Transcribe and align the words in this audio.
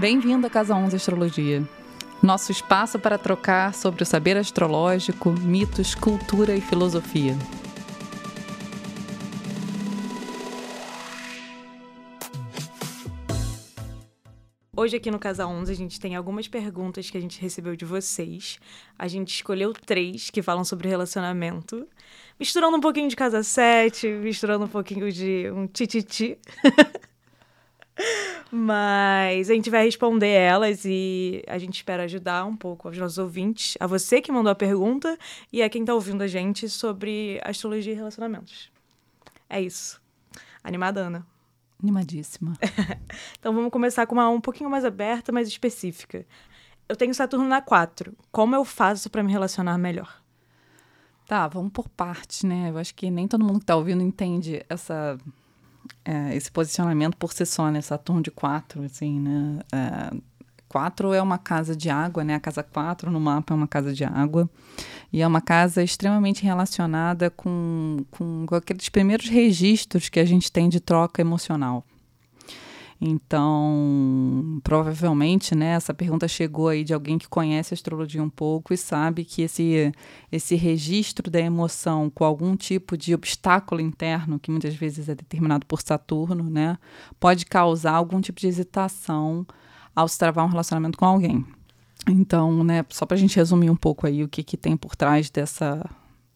Bem-vindo 0.00 0.46
à 0.46 0.50
Casa 0.50 0.74
11 0.74 0.96
Astrologia. 0.96 1.62
Nosso 2.22 2.50
espaço 2.50 2.98
para 2.98 3.18
trocar 3.18 3.74
sobre 3.74 4.02
o 4.02 4.06
saber 4.06 4.34
astrológico, 4.34 5.30
mitos, 5.30 5.94
cultura 5.94 6.56
e 6.56 6.60
filosofia. 6.62 7.36
Hoje 14.74 14.96
aqui 14.96 15.10
no 15.10 15.18
Casa 15.18 15.46
11 15.46 15.70
a 15.70 15.76
gente 15.76 16.00
tem 16.00 16.16
algumas 16.16 16.48
perguntas 16.48 17.10
que 17.10 17.18
a 17.18 17.20
gente 17.20 17.38
recebeu 17.38 17.76
de 17.76 17.84
vocês. 17.84 18.58
A 18.98 19.06
gente 19.06 19.34
escolheu 19.34 19.74
três 19.74 20.30
que 20.30 20.40
falam 20.40 20.64
sobre 20.64 20.88
relacionamento, 20.88 21.86
misturando 22.38 22.74
um 22.74 22.80
pouquinho 22.80 23.10
de 23.10 23.16
Casa 23.16 23.42
7, 23.42 24.08
misturando 24.08 24.64
um 24.64 24.68
pouquinho 24.68 25.12
de 25.12 25.50
um 25.50 25.66
tititi. 25.66 26.38
Mas 28.50 29.48
a 29.48 29.54
gente 29.54 29.70
vai 29.70 29.84
responder 29.84 30.28
elas 30.28 30.84
e 30.84 31.42
a 31.46 31.56
gente 31.58 31.76
espera 31.76 32.04
ajudar 32.04 32.44
um 32.44 32.56
pouco 32.56 32.88
aos 32.88 32.98
nossos 32.98 33.18
ouvintes, 33.18 33.76
a 33.78 33.86
você 33.86 34.20
que 34.20 34.32
mandou 34.32 34.50
a 34.50 34.54
pergunta 34.54 35.16
e 35.52 35.62
a 35.62 35.68
quem 35.68 35.82
está 35.82 35.94
ouvindo 35.94 36.22
a 36.22 36.26
gente 36.26 36.68
sobre 36.68 37.40
astrologia 37.44 37.92
e 37.92 37.96
relacionamentos. 37.96 38.70
É 39.48 39.60
isso. 39.60 40.00
Animada, 40.62 41.00
Ana? 41.00 41.26
Animadíssima. 41.82 42.56
então 43.38 43.54
vamos 43.54 43.70
começar 43.70 44.06
com 44.06 44.14
uma 44.14 44.28
um 44.28 44.40
pouquinho 44.40 44.68
mais 44.68 44.84
aberta, 44.84 45.32
mais 45.32 45.48
específica. 45.48 46.26
Eu 46.88 46.96
tenho 46.96 47.14
Saturno 47.14 47.46
na 47.46 47.62
4. 47.62 48.12
Como 48.32 48.54
eu 48.54 48.64
faço 48.64 49.08
para 49.08 49.22
me 49.22 49.30
relacionar 49.30 49.78
melhor? 49.78 50.20
Tá, 51.26 51.46
vamos 51.46 51.70
por 51.72 51.88
parte, 51.88 52.44
né? 52.44 52.70
Eu 52.70 52.78
acho 52.78 52.92
que 52.94 53.08
nem 53.10 53.28
todo 53.28 53.44
mundo 53.44 53.58
que 53.58 53.62
está 53.62 53.76
ouvindo 53.76 54.02
entende 54.02 54.64
essa, 54.68 55.16
é, 56.04 56.34
esse 56.34 56.50
posicionamento 56.50 57.16
por 57.16 57.32
si 57.32 57.44
só, 57.44 57.70
né? 57.70 57.80
Saturno 57.80 58.22
de 58.22 58.30
4, 58.30 58.82
assim, 58.84 59.20
né? 59.20 59.60
É, 59.72 60.16
4 60.68 61.12
é 61.12 61.20
uma 61.20 61.36
casa 61.36 61.74
de 61.74 61.90
água, 61.90 62.22
né? 62.22 62.34
A 62.34 62.40
casa 62.40 62.62
4 62.62 63.10
no 63.10 63.20
mapa 63.20 63.52
é 63.52 63.56
uma 63.56 63.66
casa 63.66 63.92
de 63.92 64.04
água. 64.04 64.48
E 65.12 65.20
é 65.20 65.26
uma 65.26 65.40
casa 65.40 65.82
extremamente 65.82 66.44
relacionada 66.44 67.28
com, 67.28 68.04
com, 68.10 68.46
com 68.46 68.54
aqueles 68.54 68.88
primeiros 68.88 69.28
registros 69.28 70.08
que 70.08 70.20
a 70.20 70.24
gente 70.24 70.50
tem 70.50 70.68
de 70.68 70.78
troca 70.78 71.20
emocional. 71.20 71.84
Então, 73.02 74.60
provavelmente, 74.62 75.54
né, 75.54 75.68
essa 75.68 75.94
pergunta 75.94 76.28
chegou 76.28 76.68
aí 76.68 76.84
de 76.84 76.92
alguém 76.92 77.16
que 77.16 77.26
conhece 77.26 77.72
a 77.72 77.76
astrologia 77.76 78.22
um 78.22 78.28
pouco 78.28 78.74
e 78.74 78.76
sabe 78.76 79.24
que 79.24 79.40
esse, 79.40 79.90
esse 80.30 80.54
registro 80.54 81.30
da 81.30 81.40
emoção 81.40 82.10
com 82.10 82.24
algum 82.24 82.54
tipo 82.54 82.98
de 82.98 83.14
obstáculo 83.14 83.80
interno, 83.80 84.38
que 84.38 84.50
muitas 84.50 84.74
vezes 84.74 85.08
é 85.08 85.14
determinado 85.14 85.64
por 85.64 85.80
Saturno, 85.80 86.50
né, 86.50 86.76
pode 87.18 87.46
causar 87.46 87.92
algum 87.92 88.20
tipo 88.20 88.38
de 88.38 88.48
hesitação 88.48 89.46
ao 89.96 90.06
se 90.06 90.18
travar 90.18 90.44
um 90.44 90.50
relacionamento 90.50 90.98
com 90.98 91.06
alguém. 91.06 91.42
Então, 92.06 92.62
né, 92.62 92.84
só 92.90 93.06
para 93.06 93.16
a 93.16 93.20
gente 93.20 93.36
resumir 93.36 93.70
um 93.70 93.76
pouco 93.76 94.06
aí 94.06 94.22
o 94.22 94.28
que, 94.28 94.42
que 94.42 94.58
tem 94.58 94.76
por 94.76 94.94
trás 94.94 95.30
dessa, 95.30 95.88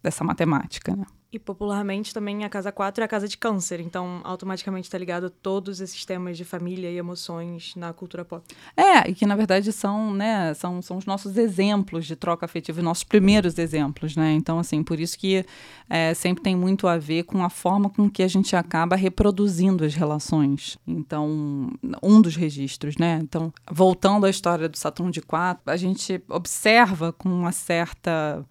dessa 0.03 0.25
matemática, 0.25 0.97
né? 0.97 1.05
E 1.35 1.39
popularmente 1.41 2.15
também 2.15 2.45
a 2.45 2.49
casa 2.49 2.71
4 2.71 3.03
é 3.03 3.05
a 3.05 3.09
casa 3.09 3.27
de 3.27 3.37
câncer, 3.37 3.81
então 3.81 4.21
automaticamente 4.23 4.87
está 4.87 4.97
ligado 4.97 5.27
a 5.27 5.31
todos 5.31 5.81
esses 5.81 6.05
temas 6.05 6.37
de 6.37 6.45
família 6.45 6.89
e 6.89 6.97
emoções 6.97 7.75
na 7.75 7.93
cultura 7.93 8.25
pop. 8.25 8.45
É, 8.77 9.11
e 9.11 9.15
que 9.17 9.27
na 9.27 9.35
verdade 9.35 9.73
são, 9.73 10.15
né, 10.15 10.55
são, 10.55 10.81
são 10.81 10.97
os 10.97 11.07
nossos 11.07 11.37
exemplos 11.37 12.07
de 12.07 12.15
troca 12.15 12.47
afetiva, 12.47 12.79
os 12.79 12.85
nossos 12.85 13.03
primeiros 13.03 13.59
exemplos, 13.59 14.15
né? 14.15 14.33
Então, 14.33 14.61
assim, 14.61 14.85
por 14.85 15.01
isso 15.01 15.19
que 15.19 15.45
é, 15.91 16.15
sempre 16.15 16.45
tem 16.45 16.55
muito 16.55 16.87
a 16.87 16.99
ver 16.99 17.25
com 17.25 17.43
a 17.43 17.51
forma 17.51 17.91
com 17.91 18.09
que 18.09 18.23
a 18.23 18.29
gente 18.29 18.55
acaba 18.55 18.95
reproduzindo 18.95 19.85
as 19.85 19.97
relações. 19.97 20.79
Então, 20.87 21.69
um 22.01 22.23
dos 22.23 22.37
registros, 22.37 22.97
né? 22.97 23.19
Então, 23.21 23.53
voltando 23.69 24.25
à 24.25 24.31
história 24.31 24.69
do 24.69 24.79
Saturno 24.79 25.11
de 25.11 25.21
4, 25.21 25.65
a 25.67 25.77
gente 25.77 26.23
observa 26.29 27.13
com 27.13 27.29
uma 27.29 27.51
certa 27.51 28.47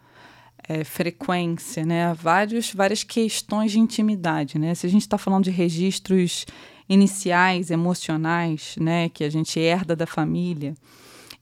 é, 0.68 0.84
frequência, 0.84 1.86
né? 1.86 2.14
Vários, 2.14 2.74
várias 2.74 3.04
questões 3.04 3.72
de 3.72 3.80
intimidade, 3.80 4.58
né? 4.58 4.74
Se 4.76 4.86
a 4.86 4.90
gente 4.90 5.02
está 5.02 5.18
falando 5.18 5.44
de 5.44 5.52
registros 5.52 6.46
iniciais, 6.88 7.72
emocionais, 7.72 8.76
né? 8.80 9.10
Que 9.10 9.24
a 9.24 9.30
gente 9.30 9.60
herda 9.60 9.96
da 9.96 10.06
família, 10.06 10.76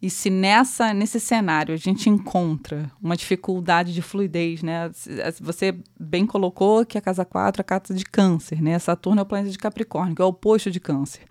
e 0.02 0.10
se 0.10 0.30
nessa 0.30 0.94
nesse 0.94 1.20
cenário 1.20 1.74
a 1.74 1.78
gente 1.78 2.10
encontra 2.10 2.92
uma 3.02 3.16
dificuldade 3.16 3.94
de 3.94 4.02
fluidez, 4.02 4.64
né? 4.64 4.90
Você 5.40 5.78
bem 6.00 6.26
colocou 6.26 6.86
que 6.86 6.98
a 6.98 7.02
casa 7.02 7.24
4 7.24 7.60
é 7.60 7.64
a 7.64 7.64
casa 7.64 7.94
de 7.94 8.04
câncer, 8.04 8.62
né? 8.62 8.80
Saturno 8.80 9.20
é 9.20 9.24
o 9.24 9.26
planeta 9.26 9.52
de 9.52 9.58
Capricórnio, 9.58 10.16
que 10.16 10.22
é 10.22 10.26
o 10.26 10.30
oposto 10.30 10.72
de 10.72 10.80
câncer. 10.80 11.22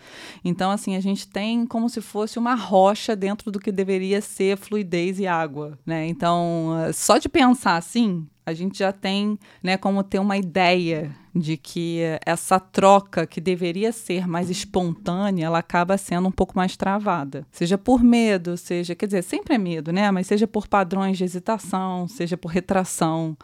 Então, 0.45 0.71
assim, 0.71 0.95
a 0.95 1.01
gente 1.01 1.27
tem 1.27 1.67
como 1.67 1.89
se 1.89 2.01
fosse 2.01 2.39
uma 2.39 2.55
rocha 2.55 3.17
dentro 3.17 3.51
do 3.51 3.59
que 3.59 3.73
deveria 3.73 4.21
ser 4.21 4.57
fluidez 4.57 5.19
e 5.19 5.27
água, 5.27 5.79
né? 5.85 6.07
Então, 6.07 6.71
só 6.93 7.19
de 7.19 7.29
pensar 7.29 7.77
assim, 7.77 8.27
a 8.47 8.55
gente 8.55 8.79
já 8.79 8.93
tem 8.93 9.39
né, 9.63 9.77
como 9.77 10.03
ter 10.03 10.19
uma 10.19 10.37
ideia 10.37 11.15
de 11.35 11.57
que 11.57 12.01
essa 12.27 12.59
troca 12.59 13.27
que 13.27 13.41
deveria 13.41 13.93
ser 13.93 14.27
mais 14.27 14.51
espontânea, 14.51 15.47
ela 15.47 15.59
acaba 15.59 15.97
sendo 15.97 16.29
um 16.29 16.33
pouco 16.33 16.57
mais 16.57 16.77
travada. 16.77 17.47
Seja 17.53 17.79
por 17.79 18.03
medo, 18.03 18.57
seja, 18.57 18.95
quer 18.95 19.07
dizer, 19.07 19.23
sempre 19.23 19.55
é 19.55 19.59
medo, 19.59 19.93
né? 19.93 20.11
Mas 20.11 20.27
seja 20.27 20.47
por 20.47 20.67
padrões 20.67 21.17
de 21.17 21.25
hesitação, 21.25 22.09
seja 22.09 22.37
por 22.37 22.49
retração. 22.49 23.37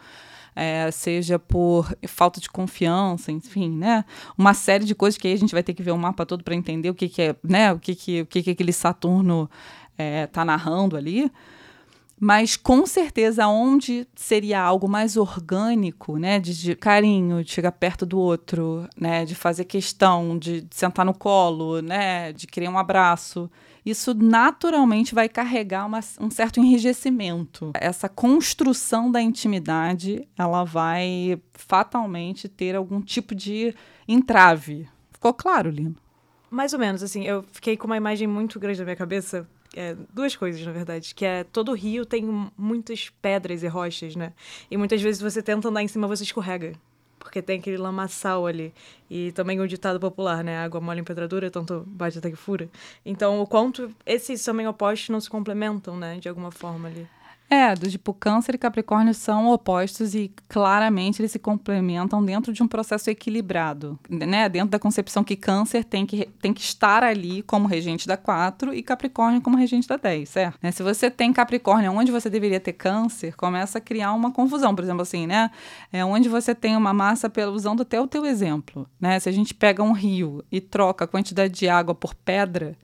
É, 0.59 0.89
seja 0.89 1.37
por 1.37 1.95
falta 2.07 2.41
de 2.41 2.49
confiança, 2.49 3.31
enfim, 3.31 3.69
né? 3.69 4.03
Uma 4.35 4.55
série 4.55 4.85
de 4.85 4.95
coisas 4.95 5.15
que 5.15 5.27
aí 5.27 5.35
a 5.35 5.37
gente 5.37 5.53
vai 5.53 5.61
ter 5.61 5.75
que 5.75 5.83
ver 5.83 5.91
o 5.91 5.97
mapa 5.99 6.25
todo 6.25 6.43
para 6.43 6.55
entender 6.55 6.89
o 6.89 6.95
que, 6.95 7.07
que 7.07 7.21
é, 7.21 7.35
né? 7.43 7.71
O 7.71 7.77
que, 7.77 7.93
que, 7.93 8.21
o 8.21 8.25
que, 8.25 8.41
que 8.41 8.49
aquele 8.49 8.73
Saturno 8.73 9.47
está 9.91 10.03
é, 10.03 10.25
tá 10.25 10.43
narrando 10.43 10.97
ali. 10.97 11.31
Mas 12.19 12.57
com 12.57 12.85
certeza, 12.87 13.47
onde 13.47 14.07
seria 14.15 14.59
algo 14.59 14.89
mais 14.89 15.15
orgânico, 15.17 16.17
né, 16.17 16.39
de, 16.39 16.59
de, 16.59 16.75
carinho, 16.75 17.43
de 17.43 17.51
chegar 17.51 17.71
perto 17.71 18.07
do 18.07 18.19
outro, 18.19 18.87
né, 18.99 19.23
de 19.23 19.35
fazer 19.35 19.65
questão, 19.65 20.37
de, 20.37 20.61
de 20.61 20.75
sentar 20.75 21.05
no 21.05 21.13
colo, 21.13 21.79
né, 21.79 22.33
de 22.33 22.47
querer 22.47 22.69
um 22.69 22.77
abraço, 22.77 23.49
isso 23.85 24.15
naturalmente 24.15 25.13
vai 25.13 25.29
carregar 25.29 25.85
uma, 25.85 25.99
um 26.19 26.29
certo 26.31 26.59
enrijecimento. 26.59 27.71
Essa 27.75 28.09
construção 28.09 29.11
da 29.11 29.21
intimidade, 29.21 30.27
ela 30.35 30.63
vai 30.63 31.39
fatalmente 31.53 32.49
ter 32.49 32.75
algum 32.75 32.99
tipo 32.99 33.35
de 33.35 33.75
entrave. 34.07 34.89
Ficou 35.11 35.33
claro, 35.33 35.69
Lino? 35.69 35.95
Mais 36.49 36.73
ou 36.73 36.79
menos, 36.79 37.03
assim, 37.03 37.23
eu 37.25 37.45
fiquei 37.51 37.77
com 37.77 37.85
uma 37.85 37.97
imagem 37.97 38.27
muito 38.27 38.59
grande 38.59 38.79
na 38.79 38.85
minha 38.85 38.95
cabeça 38.95 39.47
é, 39.75 39.95
duas 40.13 40.35
coisas, 40.35 40.65
na 40.65 40.71
verdade. 40.71 41.13
Que 41.13 41.25
é 41.25 41.43
todo 41.43 41.73
rio 41.73 42.05
tem 42.05 42.23
muitas 42.57 43.09
pedras 43.21 43.63
e 43.63 43.67
rochas, 43.67 44.15
né? 44.15 44.33
E 44.69 44.77
muitas 44.77 45.01
vezes 45.01 45.21
você 45.21 45.41
tenta 45.41 45.67
andar 45.69 45.83
em 45.83 45.87
cima, 45.87 46.07
você 46.07 46.23
escorrega. 46.23 46.73
Porque 47.19 47.41
tem 47.41 47.59
aquele 47.59 47.77
lamaçal 47.77 48.45
ali. 48.45 48.73
E 49.09 49.31
também 49.33 49.59
o 49.59 49.67
ditado 49.67 49.99
popular, 49.99 50.43
né? 50.43 50.59
Água 50.59 50.79
mole 50.79 51.01
em 51.01 51.03
pedra 51.03 51.27
dura, 51.27 51.51
tanto 51.51 51.83
bate 51.87 52.17
até 52.19 52.29
que 52.29 52.37
fura. 52.37 52.69
Então, 53.05 53.41
o 53.41 53.47
quanto 53.47 53.91
esses 54.05 54.43
também 54.43 54.67
opostos 54.67 55.09
não 55.09 55.19
se 55.19 55.29
complementam, 55.29 55.97
né? 55.97 56.19
De 56.19 56.29
alguma 56.29 56.51
forma 56.51 56.87
ali. 56.87 57.07
É, 57.49 57.73
do 57.75 57.89
tipo 57.89 58.13
Câncer 58.13 58.55
e 58.55 58.57
Capricórnio 58.57 59.13
são 59.13 59.47
opostos 59.47 60.13
e 60.13 60.29
claramente 60.49 61.21
eles 61.21 61.31
se 61.31 61.39
complementam 61.39 62.23
dentro 62.23 62.51
de 62.51 62.61
um 62.61 62.67
processo 62.67 63.09
equilibrado, 63.09 63.97
né? 64.09 64.49
Dentro 64.49 64.69
da 64.69 64.79
concepção 64.79 65.23
que 65.23 65.35
Câncer 65.37 65.85
tem 65.85 66.05
que, 66.05 66.25
tem 66.41 66.53
que 66.53 66.59
estar 66.59 67.05
ali 67.05 67.41
como 67.43 67.65
regente 67.65 68.05
da 68.05 68.17
4 68.17 68.73
e 68.73 68.83
Capricórnio 68.83 69.39
como 69.39 69.55
regente 69.55 69.87
da 69.87 69.95
10, 69.95 70.27
certo? 70.27 70.59
Né? 70.61 70.71
Se 70.71 70.83
você 70.83 71.09
tem 71.09 71.31
Capricórnio 71.31 71.93
onde 71.93 72.11
você 72.11 72.29
deveria 72.29 72.59
ter 72.59 72.73
Câncer, 72.73 73.33
começa 73.37 73.77
a 73.77 73.81
criar 73.81 74.11
uma 74.11 74.31
confusão, 74.31 74.75
por 74.75 74.83
exemplo, 74.83 75.03
assim, 75.03 75.25
né? 75.25 75.49
É 75.91 76.03
onde 76.03 76.27
você 76.27 76.53
tem 76.53 76.75
uma 76.75 76.93
massa, 76.93 77.29
pelo, 77.29 77.53
usando 77.53 77.81
até 77.81 77.99
o 77.99 78.07
teu 78.07 78.25
exemplo, 78.25 78.85
né? 78.99 79.17
Se 79.21 79.29
a 79.29 79.31
gente 79.31 79.53
pega 79.53 79.81
um 79.81 79.93
rio 79.93 80.43
e 80.51 80.59
troca 80.59 81.05
a 81.05 81.07
quantidade 81.07 81.53
de 81.53 81.69
água 81.69 81.95
por 81.95 82.13
pedra, 82.13 82.75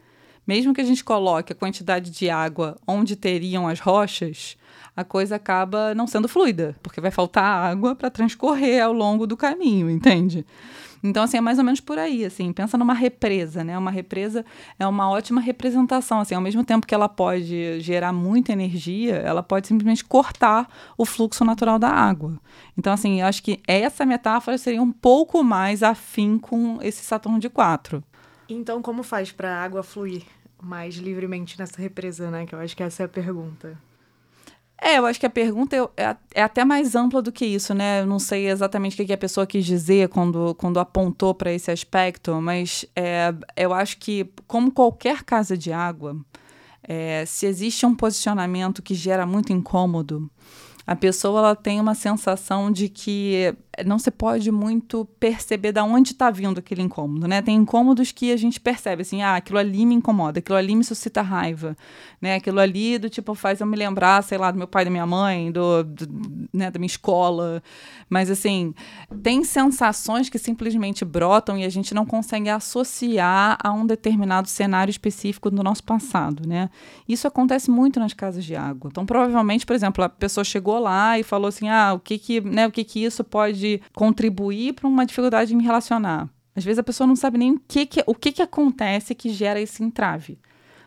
mesmo 0.47 0.73
que 0.73 0.81
a 0.81 0.85
gente 0.85 1.03
coloque 1.03 1.53
a 1.53 1.55
quantidade 1.55 2.11
de 2.11 2.29
água 2.29 2.77
onde 2.87 3.15
teriam 3.15 3.67
as 3.67 3.79
rochas, 3.79 4.57
a 4.95 5.03
coisa 5.03 5.35
acaba 5.35 5.95
não 5.95 6.05
sendo 6.05 6.27
fluida, 6.27 6.75
porque 6.83 7.01
vai 7.01 7.11
faltar 7.11 7.43
água 7.43 7.95
para 7.95 8.09
transcorrer 8.09 8.83
ao 8.83 8.93
longo 8.93 9.25
do 9.25 9.35
caminho, 9.35 9.89
entende? 9.89 10.45
Então, 11.03 11.23
assim, 11.23 11.35
é 11.35 11.41
mais 11.41 11.57
ou 11.57 11.65
menos 11.65 11.81
por 11.81 11.99
aí, 11.99 12.23
assim, 12.23 12.53
pensa 12.53 12.77
numa 12.77 12.93
represa, 12.93 13.61
né? 13.61 13.77
Uma 13.77 13.91
represa 13.91 14.45
é 14.79 14.87
uma 14.87 15.09
ótima 15.09 15.41
representação, 15.41 16.21
assim, 16.21 16.33
ao 16.33 16.39
mesmo 16.39 16.63
tempo 16.63 16.87
que 16.87 16.95
ela 16.95 17.09
pode 17.09 17.81
gerar 17.81 18.13
muita 18.13 18.53
energia, 18.53 19.15
ela 19.15 19.43
pode 19.43 19.67
simplesmente 19.67 20.05
cortar 20.05 20.65
o 20.97 21.05
fluxo 21.05 21.43
natural 21.43 21.77
da 21.77 21.89
água. 21.89 22.39
Então, 22.77 22.93
assim, 22.93 23.19
eu 23.19 23.27
acho 23.27 23.43
que 23.43 23.59
essa 23.67 24.05
metáfora 24.05 24.57
seria 24.57 24.81
um 24.81 24.93
pouco 24.93 25.43
mais 25.43 25.83
afim 25.83 26.37
com 26.39 26.79
esse 26.81 27.03
Saturno 27.03 27.37
de 27.37 27.49
4. 27.49 28.01
Então, 28.47 28.81
como 28.81 29.03
faz 29.03 29.31
para 29.31 29.57
a 29.57 29.63
água 29.63 29.83
fluir 29.83 30.23
mais 30.61 30.95
livremente 30.95 31.59
nessa 31.59 31.81
represa, 31.81 32.31
né? 32.31 32.45
Que 32.45 32.55
eu 32.55 32.59
acho 32.59 32.75
que 32.75 32.83
essa 32.83 33.03
é 33.03 33.05
a 33.05 33.09
pergunta. 33.09 33.77
É, 34.81 34.97
eu 34.97 35.05
acho 35.05 35.19
que 35.19 35.25
a 35.25 35.29
pergunta 35.29 35.75
é, 35.95 36.15
é, 36.33 36.43
até 36.43 36.65
mais 36.65 36.93
ampla 36.93 37.21
do 37.21 37.31
que 37.31 37.45
isso, 37.45 37.73
né? 37.73 38.01
Eu 38.01 38.05
não 38.05 38.19
sei 38.19 38.49
exatamente 38.49 39.01
o 39.01 39.05
que 39.05 39.13
a 39.13 39.17
pessoa 39.17 39.47
quis 39.47 39.65
dizer 39.65 40.09
quando, 40.09 40.53
quando 40.55 40.79
apontou 40.79 41.33
para 41.33 41.53
esse 41.53 41.71
aspecto, 41.71 42.41
mas 42.41 42.85
é, 42.95 43.33
eu 43.55 43.73
acho 43.73 43.97
que, 43.97 44.29
como 44.45 44.71
qualquer 44.71 45.23
casa 45.23 45.57
de 45.57 45.71
água, 45.71 46.17
é, 46.83 47.23
se 47.25 47.45
existe 47.45 47.85
um 47.85 47.95
posicionamento 47.95 48.81
que 48.81 48.93
gera 48.93 49.25
muito 49.25 49.53
incômodo, 49.53 50.29
a 50.85 50.97
pessoa 50.97 51.39
ela 51.39 51.55
tem 51.55 51.79
uma 51.79 51.95
sensação 51.95 52.69
de 52.69 52.89
que 52.89 53.55
não 53.85 53.97
se 53.97 54.11
pode 54.11 54.51
muito 54.51 55.05
perceber 55.19 55.71
de 55.71 55.81
onde 55.81 56.11
está 56.11 56.29
vindo 56.29 56.59
aquele 56.59 56.81
incômodo, 56.81 57.27
né? 57.27 57.41
Tem 57.41 57.55
incômodos 57.55 58.11
que 58.11 58.31
a 58.31 58.37
gente 58.37 58.59
percebe 58.59 59.01
assim, 59.01 59.23
ah, 59.23 59.35
aquilo 59.35 59.57
ali 59.57 59.85
me 59.85 59.95
incomoda, 59.95 60.39
aquilo 60.39 60.57
ali 60.57 60.75
me 60.75 60.83
suscita 60.83 61.21
raiva, 61.21 61.75
né? 62.21 62.35
Aquilo 62.35 62.59
ali 62.59 62.99
do 62.99 63.09
tipo 63.09 63.33
faz 63.33 63.61
eu 63.61 63.65
me 63.65 63.75
lembrar, 63.75 64.21
sei 64.23 64.37
lá, 64.37 64.51
do 64.51 64.57
meu 64.57 64.67
pai, 64.67 64.85
da 64.85 64.91
minha 64.91 65.07
mãe, 65.07 65.51
do, 65.51 65.83
do 65.83 66.47
né, 66.53 66.69
da 66.69 66.77
minha 66.77 66.87
escola, 66.87 67.63
mas 68.07 68.29
assim 68.29 68.75
tem 69.23 69.43
sensações 69.43 70.29
que 70.29 70.37
simplesmente 70.37 71.03
brotam 71.03 71.57
e 71.57 71.63
a 71.63 71.69
gente 71.69 71.95
não 71.95 72.05
consegue 72.05 72.49
associar 72.49 73.57
a 73.63 73.71
um 73.71 73.85
determinado 73.87 74.47
cenário 74.47 74.91
específico 74.91 75.49
do 75.49 75.63
nosso 75.63 75.83
passado, 75.83 76.47
né? 76.47 76.69
Isso 77.07 77.27
acontece 77.27 77.71
muito 77.71 77.99
nas 77.99 78.13
casas 78.13 78.45
de 78.45 78.55
água. 78.55 78.89
Então 78.91 79.05
provavelmente, 79.05 79.65
por 79.65 79.75
exemplo, 79.75 80.03
a 80.03 80.09
pessoa 80.09 80.43
chegou 80.43 80.77
lá 80.77 81.17
e 81.17 81.23
falou 81.23 81.47
assim, 81.47 81.69
ah, 81.69 81.93
o 81.93 81.99
que 81.99 82.19
que, 82.19 82.39
né? 82.41 82.67
O 82.67 82.71
que 82.71 82.83
que 82.83 83.03
isso 83.03 83.23
pode 83.23 83.62
pode 83.63 83.81
contribuir 83.93 84.73
para 84.73 84.87
uma 84.87 85.05
dificuldade 85.05 85.49
de 85.49 85.55
me 85.55 85.63
relacionar. 85.63 86.29
Às 86.55 86.63
vezes 86.63 86.79
a 86.79 86.83
pessoa 86.83 87.07
não 87.07 87.15
sabe 87.15 87.37
nem 87.37 87.53
o 87.53 87.61
que, 87.67 87.85
que, 87.85 88.03
o 88.05 88.13
que, 88.13 88.31
que 88.31 88.41
acontece 88.41 89.15
que 89.15 89.29
gera 89.29 89.59
esse 89.59 89.83
entrave, 89.83 90.37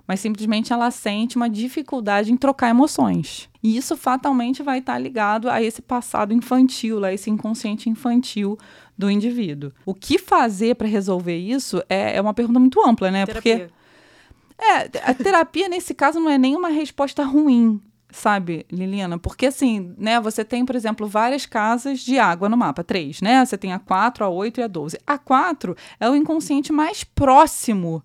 mas 0.06 0.20
simplesmente 0.20 0.73
ela 0.73 0.90
sente 0.90 1.37
uma 1.37 1.50
dificuldade 1.50 2.31
em 2.31 2.37
trocar 2.37 2.69
emoções. 2.70 3.49
E 3.62 3.76
isso 3.76 3.96
fatalmente 3.96 4.62
vai 4.62 4.78
estar 4.78 4.96
ligado 4.99 5.50
a 5.50 5.61
esse 5.61 5.82
passado 5.82 6.32
infantil, 6.32 7.05
a 7.05 7.12
esse 7.12 7.31
inconsciente 7.31 7.90
infantil 7.90 8.56
do 8.96 9.11
indivíduo. 9.11 9.72
O 9.84 9.93
que 9.93 10.19
fazer 10.19 10.76
para 10.76 10.87
resolver 10.87 11.37
isso 11.37 11.82
é, 11.88 12.17
é, 12.17 12.20
uma 12.20 12.34
pergunta 12.34 12.61
muito 12.61 12.81
ampla, 12.87 13.11
né? 13.11 13.26
Terapia. 13.26 13.58
Porque 13.58 14.62
é, 14.62 15.11
a 15.11 15.14
terapia 15.14 15.69
nesse 15.69 15.94
caso 15.94 16.20
não 16.20 16.31
é 16.31 16.38
nenhuma 16.38 16.69
resposta 16.69 17.25
ruim 17.25 17.81
sabe, 18.11 18.67
Liliana? 18.70 19.19
Porque 19.19 19.47
assim, 19.47 19.94
né, 19.99 20.20
você 20.20 20.44
tem, 20.44 20.64
por 20.64 20.76
exemplo, 20.76 21.06
várias 21.06 21.47
casas 21.47 22.00
de 22.00 22.19
água 22.19 22.49
no 22.49 22.56
mapa, 22.56 22.85
três, 22.85 23.20
né? 23.20 23.44
Você 23.44 23.58
tem 23.58 23.73
a 23.73 23.79
4, 23.79 24.25
a 24.25 24.29
8 24.29 24.61
e 24.61 24.62
a 24.62 24.67
12. 24.67 24.99
A 25.06 25.19
4 25.19 25.76
é 26.00 26.08
o 26.08 26.14
inconsciente 26.14 26.73
mais 26.73 27.05
próximo 27.05 28.03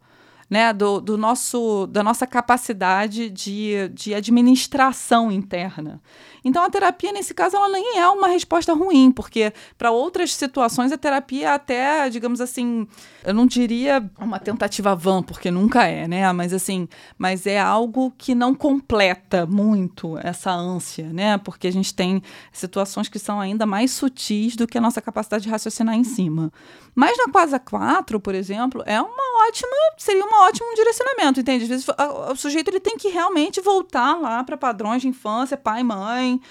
né, 0.51 0.73
do, 0.73 0.99
do, 0.99 1.17
nosso, 1.17 1.87
da 1.87 2.03
nossa 2.03 2.27
capacidade 2.27 3.29
de, 3.29 3.87
de 3.93 4.13
administração 4.13 5.31
interna. 5.31 6.01
Então, 6.43 6.61
a 6.61 6.69
terapia, 6.69 7.13
nesse 7.13 7.33
caso, 7.33 7.55
ela 7.55 7.69
nem 7.69 7.99
é 7.99 8.07
uma 8.09 8.27
resposta 8.27 8.73
ruim, 8.73 9.11
porque 9.11 9.53
para 9.77 9.91
outras 9.91 10.33
situações 10.33 10.91
a 10.91 10.97
terapia 10.97 11.47
é 11.47 11.51
até, 11.53 12.09
digamos 12.09 12.41
assim, 12.41 12.85
eu 13.23 13.33
não 13.33 13.45
diria 13.45 14.03
uma 14.19 14.39
tentativa 14.39 14.93
vã, 14.93 15.23
porque 15.23 15.49
nunca 15.49 15.85
é, 15.85 16.05
né? 16.05 16.29
Mas 16.33 16.51
assim, 16.51 16.89
mas 17.17 17.45
é 17.45 17.59
algo 17.59 18.11
que 18.17 18.35
não 18.35 18.53
completa 18.53 19.45
muito 19.45 20.17
essa 20.17 20.51
ânsia, 20.51 21.13
né? 21.13 21.37
Porque 21.37 21.67
a 21.67 21.71
gente 21.71 21.93
tem 21.93 22.21
situações 22.51 23.07
que 23.07 23.19
são 23.19 23.39
ainda 23.39 23.65
mais 23.65 23.91
sutis 23.91 24.55
do 24.57 24.67
que 24.67 24.77
a 24.77 24.81
nossa 24.81 25.01
capacidade 25.01 25.43
de 25.43 25.49
raciocinar 25.49 25.95
em 25.95 26.03
cima. 26.03 26.51
Mas 26.93 27.17
na 27.17 27.31
Quasa 27.31 27.59
4, 27.59 28.19
por 28.19 28.35
exemplo, 28.35 28.83
é 28.85 28.99
uma 28.99 29.47
ótima, 29.47 29.69
seria 29.97 30.25
um 30.41 30.47
ótimo 30.47 30.75
direcionamento, 30.75 31.39
entende? 31.39 31.63
Às 31.63 31.69
vezes 31.69 31.87
o 31.87 32.35
sujeito 32.35 32.69
ele 32.69 32.79
tem 32.79 32.97
que 32.97 33.09
realmente 33.09 33.61
voltar 33.61 34.15
lá 34.19 34.43
para 34.43 34.57
padrões 34.57 35.01
de 35.01 35.07
infância, 35.07 35.55
pai, 35.55 35.83
mãe, 35.83 36.41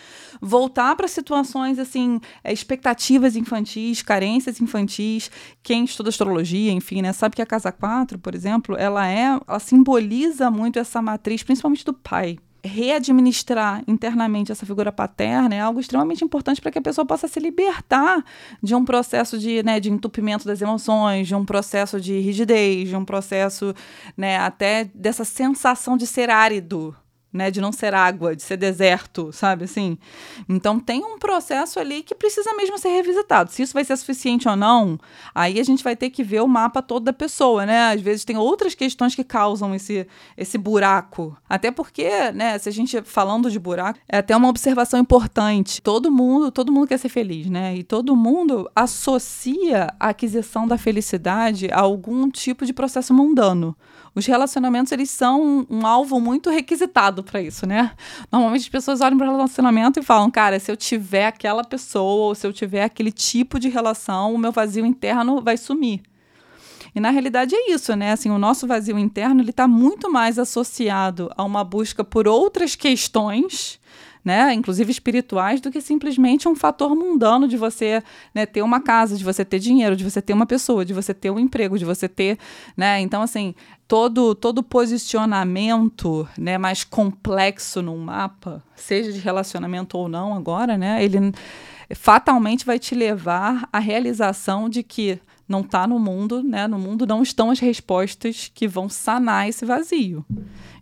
voltar 0.41 0.95
para 0.97 1.09
situações 1.09 1.79
assim, 1.79 2.21
é, 2.45 2.53
expectativas 2.53 3.37
infantis, 3.37 4.03
carências 4.03 4.61
infantis. 4.61 5.31
Quem 5.63 5.85
estuda 5.85 6.09
astrologia, 6.09 6.73
enfim, 6.73 7.03
né, 7.03 7.13
sabe 7.13 7.37
que 7.37 7.43
a 7.43 7.47
casa 7.47 7.73
4, 7.73 8.19
por 8.19 8.35
exemplo, 8.35 8.77
ela 8.77 9.09
é, 9.09 9.39
ela 9.47 9.59
simboliza 9.59 10.51
muito 10.51 10.79
essa 10.79 11.03
matriz, 11.03 11.43
principalmente 11.43 11.85
do 11.85 11.93
pai 11.93 12.39
readministrar 12.63 13.83
internamente 13.87 14.53
essa 14.53 14.67
figura 14.67 14.93
paterna 14.93 15.55
é 15.55 15.61
algo 15.61 15.81
extremamente 15.81 16.25
importante 16.25 16.61
para 16.61 16.71
que 16.71 16.79
a 16.79 16.83
pessoa 16.83 17.07
possa 17.07 17.27
se 17.27 17.41
libertar 17.41 18.25
de 18.63 18.75
um 18.75 18.85
processo 18.85 19.39
de, 19.39 19.63
né, 19.63 19.81
de 19.81 19.91
entupimento 19.91 20.47
das 20.47 20.61
emoções, 20.61 21.27
de 21.27 21.35
um 21.35 21.45
processo 21.45 22.01
de 22.01 22.19
rigidez, 22.21 22.89
de 22.89 22.97
um 22.97 23.05
processo 23.05 23.75
né, 24.17 24.39
até 24.39 24.85
dessa 24.95 25.25
sensação 25.25 25.97
de 25.97 26.07
ser 26.07 26.31
árido 26.31 26.95
né, 27.33 27.51
de 27.51 27.61
não 27.61 27.71
ser 27.71 27.95
água, 27.95 28.35
de 28.35 28.43
ser 28.43 28.57
deserto, 28.57 29.33
sabe 29.33 29.65
assim? 29.65 29.97
Então 30.49 30.81
tem 30.81 31.05
um 31.05 31.19
processo 31.19 31.79
ali 31.79 32.03
que 32.03 32.15
precisa 32.15 32.53
mesmo 32.55 32.79
ser 32.79 32.89
revisitado. 32.89 33.51
Se 33.51 33.63
isso 33.63 33.73
vai 33.73 33.85
ser 33.85 33.97
suficiente 33.97 34.49
ou 34.49 34.57
não, 34.57 34.99
aí 35.35 35.61
a 35.61 35.63
gente 35.63 35.85
vai 35.85 35.95
ter 35.95 36.11
que 36.11 36.25
ver 36.25 36.43
o 36.43 36.49
mapa 36.49 36.83
todo 36.83 37.05
da 37.05 37.13
pessoa, 37.13 37.65
né? 37.65 37.93
Às 37.93 38.01
vezes 38.01 38.25
tem 38.25 38.37
outras 38.37 38.75
questões 38.75 39.15
que 39.15 39.23
causam 39.23 39.75
esse, 39.75 40.07
esse 40.37 40.59
buraco. 40.59 41.37
Até 41.49 41.71
porque, 41.71 42.33
né, 42.33 42.59
se 42.59 42.69
a 42.69 42.73
gente 42.73 43.01
falando 43.03 43.51
de 43.51 43.59
buraco, 43.59 43.99
é 44.09 44.19
até 44.19 44.37
uma 44.37 44.49
observação 44.49 44.99
importante. 44.99 45.81
Todo 45.81 46.11
mundo, 46.11 46.51
todo 46.51 46.73
mundo 46.73 46.89
quer 46.89 46.99
ser 46.99 47.09
feliz, 47.09 47.49
né? 47.49 47.77
E 47.77 47.85
todo 47.85 48.17
mundo 48.17 48.71
associa 48.75 49.89
a 49.99 50.09
aquisição 50.09 50.67
da 50.67 50.77
felicidade 50.77 51.69
a 51.71 51.81
algum 51.81 52.29
tipo 52.31 52.67
de 52.67 52.73
processo 52.73 53.15
mundano 53.15 53.77
os 54.15 54.27
relacionamentos 54.27 54.93
eles 54.93 55.11
são 55.11 55.67
um, 55.71 55.87
alvo 55.87 56.21
muito 56.21 56.51
requisitado 56.51 57.23
para 57.23 57.41
isso, 57.41 57.67
né? 57.67 57.93
Normalmente 58.31 58.63
as 58.63 58.69
pessoas 58.69 59.01
olham 59.01 59.17
para 59.17 59.29
o 59.29 59.37
relacionamento 59.37 59.99
e 60.01 60.03
falam, 60.03 60.31
cara, 60.31 60.59
se 60.59 60.71
eu 60.71 60.77
tiver 60.77 61.27
aquela 61.27 61.65
pessoa 61.65 62.29
ou 62.29 62.35
se 62.35 62.47
eu 62.47 62.53
tiver 62.53 62.85
aquele 62.85 63.13
tipo 63.13 63.59
de 63.59 63.69
relação, 63.69 64.35
o 64.35 64.39
meu 64.39 64.53
vazio 64.53 64.85
interno 64.85 65.41
vai 65.41 65.57
sumir. 65.57 66.03
E 66.95 67.01
na 67.01 67.11
realidade 67.11 67.55
é 67.55 67.73
isso, 67.73 67.95
né? 67.95 68.13
Assim, 68.13 68.31
o 68.31 68.39
nosso 68.39 68.67
vazio 68.67 68.99
interno 68.99 69.41
ele 69.41 69.51
está 69.51 69.69
muito 69.69 70.11
mais 70.11 70.39
associado 70.39 71.31
a 71.37 71.45
uma 71.45 71.63
busca 71.63 72.03
por 72.03 72.27
outras 72.27 72.75
questões 72.75 73.80
né, 74.25 74.53
inclusive 74.53 74.91
espirituais, 74.91 75.61
do 75.61 75.71
que 75.71 75.81
simplesmente 75.81 76.49
um 76.49 76.55
fator 76.55 76.95
mundano 76.95 77.49
de 77.49 77.57
você 77.57 78.03
né, 78.35 78.47
ter 78.47 78.63
uma 78.63 78.81
casa, 78.81 79.17
de 79.17 79.25
você 79.25 79.45
ter 79.45 79.59
dinheiro, 79.59 79.97
de 79.97 80.05
você 80.05 80.21
ter 80.21 80.33
uma 80.33 80.47
pessoa, 80.47 80.85
de 80.85 80.93
você 80.93 81.15
ter 81.15 81.31
um 81.31 81.39
emprego, 81.39 81.79
de 81.79 81.85
você 81.85 82.09
ter, 82.09 82.39
né, 82.77 83.01
então 83.01 83.23
assim 83.23 83.55
todo 83.89 84.35
todo 84.35 84.63
posicionamento 84.63 86.29
né, 86.39 86.59
mais 86.59 86.85
complexo 86.85 87.83
num 87.83 87.99
mapa, 87.99 88.63
seja 88.77 89.13
de 89.13 89.19
relacionamento 89.19 89.99
ou 89.99 90.09
não 90.09 90.35
agora, 90.35 90.77
né, 90.77 91.03
ele 91.03 91.33
fatalmente 91.95 92.65
vai 92.65 92.79
te 92.79 92.95
levar 92.95 93.69
à 93.73 93.79
realização 93.79 94.69
de 94.69 94.83
que 94.83 95.19
não 95.51 95.63
está 95.63 95.85
no 95.85 95.99
mundo, 95.99 96.45
né? 96.45 96.69
No 96.69 96.79
mundo 96.79 97.05
não 97.05 97.23
estão 97.23 97.51
as 97.51 97.59
respostas 97.59 98.51
que 98.55 98.69
vão 98.69 98.89
sanar 98.89 99.49
esse 99.49 99.67
vazio. 99.67 100.25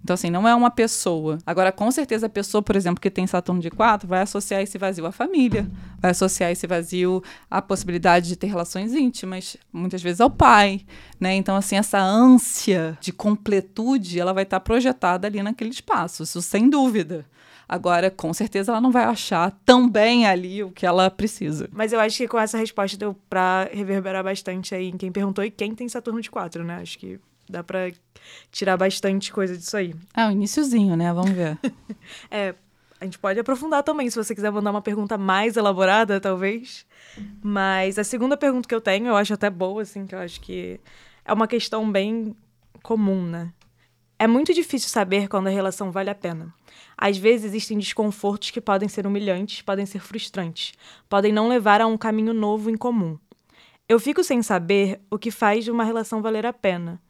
Então, 0.05 0.13
assim, 0.13 0.31
não 0.31 0.47
é 0.47 0.55
uma 0.55 0.71
pessoa. 0.71 1.39
Agora, 1.47 1.73
com 1.73 1.91
certeza, 1.91 2.27
a 2.27 2.31
pessoa, 2.31 2.63
por 2.63 2.77
exemplo, 2.77 3.01
que 3.01 3.11
tem 3.11 3.27
Saturno 3.27 3.63
de 3.63 3.71
4, 3.71 4.07
vai 4.07 4.21
associar 4.21 4.61
esse 4.61 4.77
vazio 4.77 5.07
à 5.07 5.13
família, 5.13 5.69
vai 5.99 6.11
associar 6.11 6.51
esse 6.51 6.67
vazio 6.67 7.23
à 7.51 7.61
possibilidade 7.63 8.29
de 8.29 8.37
ter 8.37 8.47
relações 8.47 8.93
íntimas, 8.95 9.57
muitas 9.73 10.03
vezes 10.03 10.21
ao 10.21 10.31
pai, 10.31 10.83
né? 11.19 11.35
Então, 11.35 11.57
assim, 11.57 11.77
essa 11.77 11.99
ânsia 11.99 12.97
de 13.01 13.11
completude, 13.11 14.21
ela 14.21 14.35
vai 14.35 14.43
estar 14.45 14.61
projetada 14.61 15.27
ali 15.27 15.43
naquele 15.43 15.71
espaço, 15.71 16.23
isso 16.23 16.43
sem 16.43 16.69
dúvida. 16.69 17.27
Agora, 17.69 18.11
com 18.11 18.33
certeza, 18.33 18.73
ela 18.73 18.81
não 18.81 18.91
vai 18.91 19.05
achar 19.05 19.51
tão 19.67 19.89
bem 19.89 20.27
ali 20.27 20.65
o 20.65 20.71
que 20.71 20.87
ela 20.87 21.11
precisa. 21.11 21.69
Mas 21.71 21.93
eu 21.93 22.01
acho 22.01 22.17
que 22.17 22.27
com 22.27 22.39
essa 22.39 22.57
resposta 22.57 22.97
deu 22.97 23.15
pra 23.29 23.69
reverberar 23.71 24.25
bastante 24.25 24.75
aí 24.75 24.89
em 24.89 24.97
quem 24.97 25.13
perguntou 25.13 25.45
e 25.45 25.51
quem 25.51 25.75
tem 25.75 25.87
Saturno 25.89 26.21
de 26.21 26.31
4, 26.31 26.65
né? 26.65 26.79
Acho 26.81 26.99
que 26.99 27.21
dá 27.49 27.63
pra 27.63 27.91
tirar 28.51 28.79
bastante 28.79 29.31
coisa 29.31 29.57
disso 29.57 29.77
aí. 29.77 29.95
É, 30.17 30.27
o 30.27 30.31
iníciozinho, 30.31 30.97
né? 30.97 31.13
Vamos 31.13 31.33
ver. 31.33 31.59
é, 32.31 32.55
a 32.99 33.05
gente 33.05 33.19
pode 33.19 33.39
aprofundar 33.39 33.83
também, 33.83 34.09
se 34.09 34.17
você 34.17 34.35
quiser 34.35 34.51
mandar 34.51 34.71
uma 34.71 34.83
pergunta 34.83 35.19
mais 35.19 35.57
elaborada, 35.57 36.19
talvez. 36.19 36.87
Mas 37.43 37.99
a 37.99 38.05
segunda 38.05 38.37
pergunta 38.37 38.67
que 38.67 38.75
eu 38.75 38.81
tenho, 38.81 39.09
eu 39.09 39.17
acho 39.17 39.35
até 39.35 39.51
boa, 39.51 39.83
assim, 39.83 40.07
que 40.07 40.15
eu 40.15 40.19
acho 40.19 40.41
que 40.41 40.81
é 41.23 41.33
uma 41.35 41.47
questão 41.47 41.91
bem 41.91 42.35
comum, 42.83 43.23
né? 43.23 43.53
É 44.19 44.27
muito 44.27 44.53
difícil 44.53 44.89
saber 44.89 45.29
quando 45.29 45.47
a 45.47 45.51
relação 45.51 45.93
vale 45.93 46.11
a 46.11 46.15
pena. 46.15 46.53
Às 47.00 47.17
vezes 47.17 47.47
existem 47.47 47.78
desconfortos 47.78 48.50
que 48.50 48.61
podem 48.61 48.88
ser 48.88 49.07
humilhantes, 49.07 49.62
podem 49.62 49.87
ser 49.87 50.00
frustrantes, 50.00 50.73
podem 51.09 51.33
não 51.33 51.49
levar 51.49 51.81
a 51.81 51.87
um 51.87 51.97
caminho 51.97 52.35
novo 52.35 52.69
em 52.69 52.76
comum. 52.76 53.17
Eu 53.88 54.00
fico 54.00 54.25
sem 54.25 54.43
saber 54.43 55.00
o 55.09 55.17
que 55.17 55.31
faz 55.31 55.64
de 55.64 55.71
uma 55.71 55.85
relação 55.85 56.21
valer 56.21 56.45
a 56.45 56.52
pena. 56.52 57.00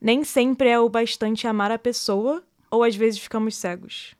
Nem 0.00 0.24
sempre 0.24 0.68
é 0.68 0.78
o 0.78 0.88
bastante 0.88 1.46
amar 1.46 1.70
a 1.70 1.78
pessoa, 1.78 2.42
ou 2.68 2.82
às 2.82 2.96
vezes 2.96 3.20
ficamos 3.20 3.54
cegos. 3.54 4.16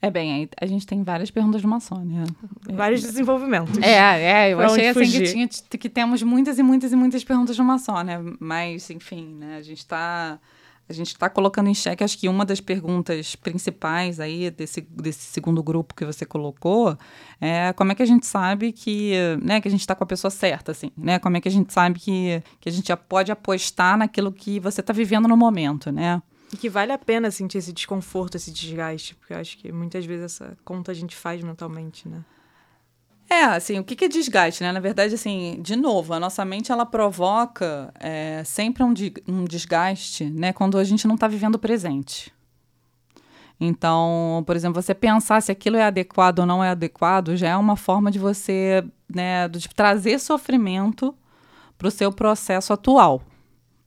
É 0.00 0.10
bem, 0.10 0.50
a 0.60 0.66
gente 0.66 0.86
tem 0.86 1.02
várias 1.02 1.30
perguntas 1.30 1.62
de 1.62 1.66
uma 1.66 1.80
só, 1.80 1.96
né? 1.96 2.24
Vários 2.70 3.00
desenvolvimentos. 3.00 3.78
É, 3.82 4.48
é, 4.48 4.52
eu 4.52 4.60
achei 4.60 4.88
assim 4.88 5.10
que, 5.10 5.22
tinha, 5.22 5.48
que 5.48 5.88
temos 5.88 6.22
muitas 6.22 6.58
e 6.58 6.62
muitas 6.62 6.92
e 6.92 6.96
muitas 6.96 7.24
perguntas 7.24 7.56
de 7.56 7.62
uma 7.62 7.78
só, 7.78 8.04
né? 8.04 8.22
Mas, 8.38 8.90
enfim, 8.90 9.34
né? 9.38 9.56
A 9.56 9.62
gente 9.62 9.78
está 9.78 10.38
a 10.88 10.92
gente 10.92 11.08
está 11.08 11.30
colocando 11.30 11.68
em 11.68 11.74
xeque, 11.74 12.04
acho 12.04 12.18
que 12.18 12.28
uma 12.28 12.44
das 12.44 12.60
perguntas 12.60 13.34
principais 13.36 14.20
aí 14.20 14.50
desse, 14.50 14.82
desse 14.82 15.22
segundo 15.22 15.62
grupo 15.62 15.94
que 15.94 16.04
você 16.04 16.26
colocou 16.26 16.96
é 17.40 17.72
como 17.72 17.92
é 17.92 17.94
que 17.94 18.02
a 18.02 18.06
gente 18.06 18.26
sabe 18.26 18.70
que, 18.72 19.14
né, 19.42 19.60
que 19.60 19.68
a 19.68 19.70
gente 19.70 19.80
está 19.80 19.94
com 19.94 20.04
a 20.04 20.06
pessoa 20.06 20.30
certa, 20.30 20.72
assim, 20.72 20.90
né? 20.96 21.18
Como 21.18 21.36
é 21.36 21.40
que 21.40 21.48
a 21.48 21.50
gente 21.50 21.72
sabe 21.72 21.98
que, 21.98 22.42
que 22.60 22.68
a 22.68 22.72
gente 22.72 22.88
já 22.88 22.96
pode 22.96 23.32
apostar 23.32 23.96
naquilo 23.96 24.30
que 24.30 24.60
você 24.60 24.80
está 24.80 24.92
vivendo 24.92 25.26
no 25.26 25.36
momento, 25.36 25.90
né? 25.90 26.22
E 26.52 26.56
que 26.56 26.68
vale 26.68 26.92
a 26.92 26.98
pena 26.98 27.30
sentir 27.30 27.58
esse 27.58 27.72
desconforto, 27.72 28.36
esse 28.36 28.50
desgaste, 28.50 29.14
porque 29.14 29.32
eu 29.32 29.38
acho 29.38 29.56
que 29.58 29.72
muitas 29.72 30.04
vezes 30.04 30.24
essa 30.24 30.56
conta 30.64 30.92
a 30.92 30.94
gente 30.94 31.16
faz 31.16 31.42
mentalmente, 31.42 32.08
né? 32.08 32.22
É, 33.28 33.44
assim, 33.44 33.78
o 33.78 33.84
que 33.84 34.04
é 34.04 34.08
desgaste, 34.08 34.62
né? 34.62 34.70
Na 34.70 34.80
verdade, 34.80 35.14
assim, 35.14 35.58
de 35.60 35.76
novo, 35.76 36.12
a 36.12 36.20
nossa 36.20 36.44
mente, 36.44 36.70
ela 36.70 36.84
provoca 36.84 37.92
é, 37.98 38.42
sempre 38.44 38.82
um, 38.82 38.92
um 39.26 39.44
desgaste, 39.44 40.24
né? 40.26 40.52
Quando 40.52 40.78
a 40.78 40.84
gente 40.84 41.06
não 41.06 41.14
está 41.14 41.26
vivendo 41.26 41.54
o 41.56 41.58
presente. 41.58 42.32
Então, 43.58 44.42
por 44.46 44.56
exemplo, 44.56 44.80
você 44.80 44.94
pensar 44.94 45.40
se 45.40 45.50
aquilo 45.52 45.76
é 45.76 45.84
adequado 45.84 46.40
ou 46.40 46.46
não 46.46 46.62
é 46.62 46.70
adequado 46.70 47.36
já 47.36 47.48
é 47.48 47.56
uma 47.56 47.76
forma 47.76 48.10
de 48.10 48.18
você, 48.18 48.84
né, 49.08 49.48
de 49.48 49.68
trazer 49.68 50.18
sofrimento 50.18 51.14
para 51.78 51.88
o 51.88 51.90
seu 51.90 52.12
processo 52.12 52.72
atual. 52.72 53.22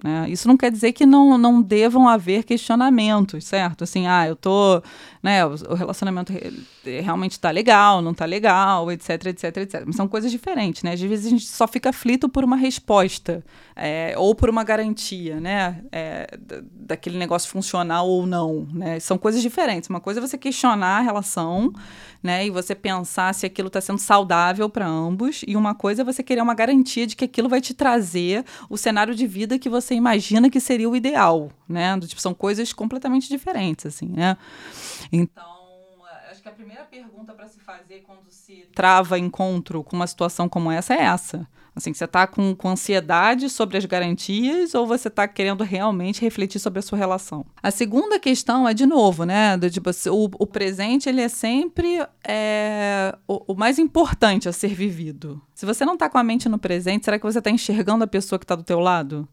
Né? 0.03 0.29
Isso 0.29 0.48
não 0.48 0.56
quer 0.56 0.72
dizer 0.72 0.94
que 0.94 1.06
não, 1.06 1.38
não 1.38 1.62
devam 1.62 2.08
haver 2.08 2.44
questionamentos, 2.44 3.46
certo? 3.46 3.84
Assim, 3.84 4.08
ah, 4.08 4.27
eu 4.27 4.36
tô, 4.36 4.82
né, 5.22 5.46
o 5.46 5.74
relacionamento 5.74 6.32
realmente 7.01 7.34
está 7.34 7.51
legal, 7.51 8.01
não 8.01 8.12
está 8.12 8.25
legal, 8.25 8.91
etc, 8.91 9.27
etc, 9.27 9.58
etc. 9.58 9.84
Mas 9.86 9.96
são 9.96 10.08
coisas 10.08 10.32
diferentes, 10.32 10.84
né? 10.84 10.94
Às 10.94 11.01
vezes 11.01 11.27
a 11.27 11.29
gente 11.29 11.46
só 11.46 11.67
fica 11.67 11.89
aflito 11.89 12.27
por 12.29 12.44
uma 12.44 12.56
resposta 12.56 13.44
é, 13.75 14.13
ou 14.17 14.34
por 14.34 14.50
uma 14.50 14.63
garantia, 14.63 15.39
né? 15.39 15.82
É, 15.91 16.27
daquele 16.74 17.17
negócio 17.17 17.50
funcionar 17.50 18.03
ou 18.03 18.25
não, 18.25 18.67
né? 18.74 19.00
São 19.00 19.17
coisas 19.17 19.41
diferentes. 19.41 19.89
Uma 19.89 20.00
coisa 20.00 20.20
é 20.20 20.22
você 20.25 20.38
questionar 20.38 21.00
a 21.00 21.01
relação, 21.01 21.72
né? 22.22 22.46
E 22.46 22.50
você 22.50 22.74
pensar 22.74 23.34
se 23.34 23.46
aquilo 23.46 23.67
está 23.67 23.82
sendo 23.82 24.00
saudável 24.00 24.70
para 24.70 24.88
ambos. 24.88 25.44
E 25.48 25.56
uma 25.56 25.75
coisa 25.75 26.01
é 26.01 26.06
você 26.06 26.24
querer 26.24 26.41
uma 26.41 26.56
garantia 26.56 27.06
de 27.06 27.15
que 27.15 27.25
aquilo 27.25 27.50
vai 27.50 27.62
te 27.62 27.74
trazer 27.74 28.44
o 28.70 28.77
cenário 28.77 29.13
de 29.13 29.27
vida 29.27 29.60
que 29.60 29.70
você 29.70 29.94
imagina 29.94 30.50
que 30.50 30.60
seria 30.60 30.89
o 30.89 30.96
ideal, 30.96 31.51
né? 31.67 32.00
Tipo, 32.00 32.22
são 32.22 32.34
coisas 32.34 32.74
completamente 32.74 33.29
diferentes, 33.29 33.86
assim, 33.86 34.08
né? 34.08 34.38
Então, 35.12 35.56
que 36.47 36.49
a 36.49 36.51
primeira 36.51 36.83
pergunta 36.85 37.33
para 37.33 37.47
se 37.47 37.59
fazer 37.59 38.03
quando 38.05 38.29
se 38.29 38.67
trava 38.73 39.19
encontro 39.19 39.83
com 39.83 39.95
uma 39.95 40.07
situação 40.07 40.47
como 40.47 40.71
essa 40.71 40.93
é 40.93 41.01
essa. 41.03 41.47
Assim, 41.75 41.93
você 41.93 42.05
está 42.05 42.25
com, 42.25 42.55
com 42.55 42.69
ansiedade 42.69 43.49
sobre 43.49 43.77
as 43.77 43.85
garantias 43.85 44.73
ou 44.73 44.87
você 44.87 45.09
está 45.09 45.27
querendo 45.27 45.63
realmente 45.63 46.21
refletir 46.21 46.57
sobre 46.57 46.79
a 46.79 46.81
sua 46.81 46.97
relação? 46.97 47.45
A 47.61 47.69
segunda 47.69 48.17
questão 48.19 48.67
é, 48.67 48.73
de 48.73 48.85
novo, 48.87 49.25
né? 49.25 49.55
Do, 49.57 49.69
tipo, 49.69 49.91
o, 50.09 50.23
o 50.39 50.47
presente, 50.47 51.07
ele 51.07 51.21
é 51.21 51.27
sempre 51.27 52.03
é, 52.27 53.15
o, 53.27 53.53
o 53.53 53.55
mais 53.55 53.77
importante 53.77 54.49
a 54.49 54.53
ser 54.53 54.73
vivido. 54.73 55.39
Se 55.53 55.67
você 55.67 55.85
não 55.85 55.93
está 55.93 56.09
com 56.09 56.17
a 56.17 56.23
mente 56.23 56.49
no 56.49 56.57
presente, 56.57 57.05
será 57.05 57.19
que 57.19 57.25
você 57.25 57.37
está 57.37 57.51
enxergando 57.51 58.03
a 58.03 58.07
pessoa 58.07 58.39
que 58.39 58.45
está 58.45 58.55
do 58.55 58.63
teu 58.63 58.79
lado? 58.79 59.27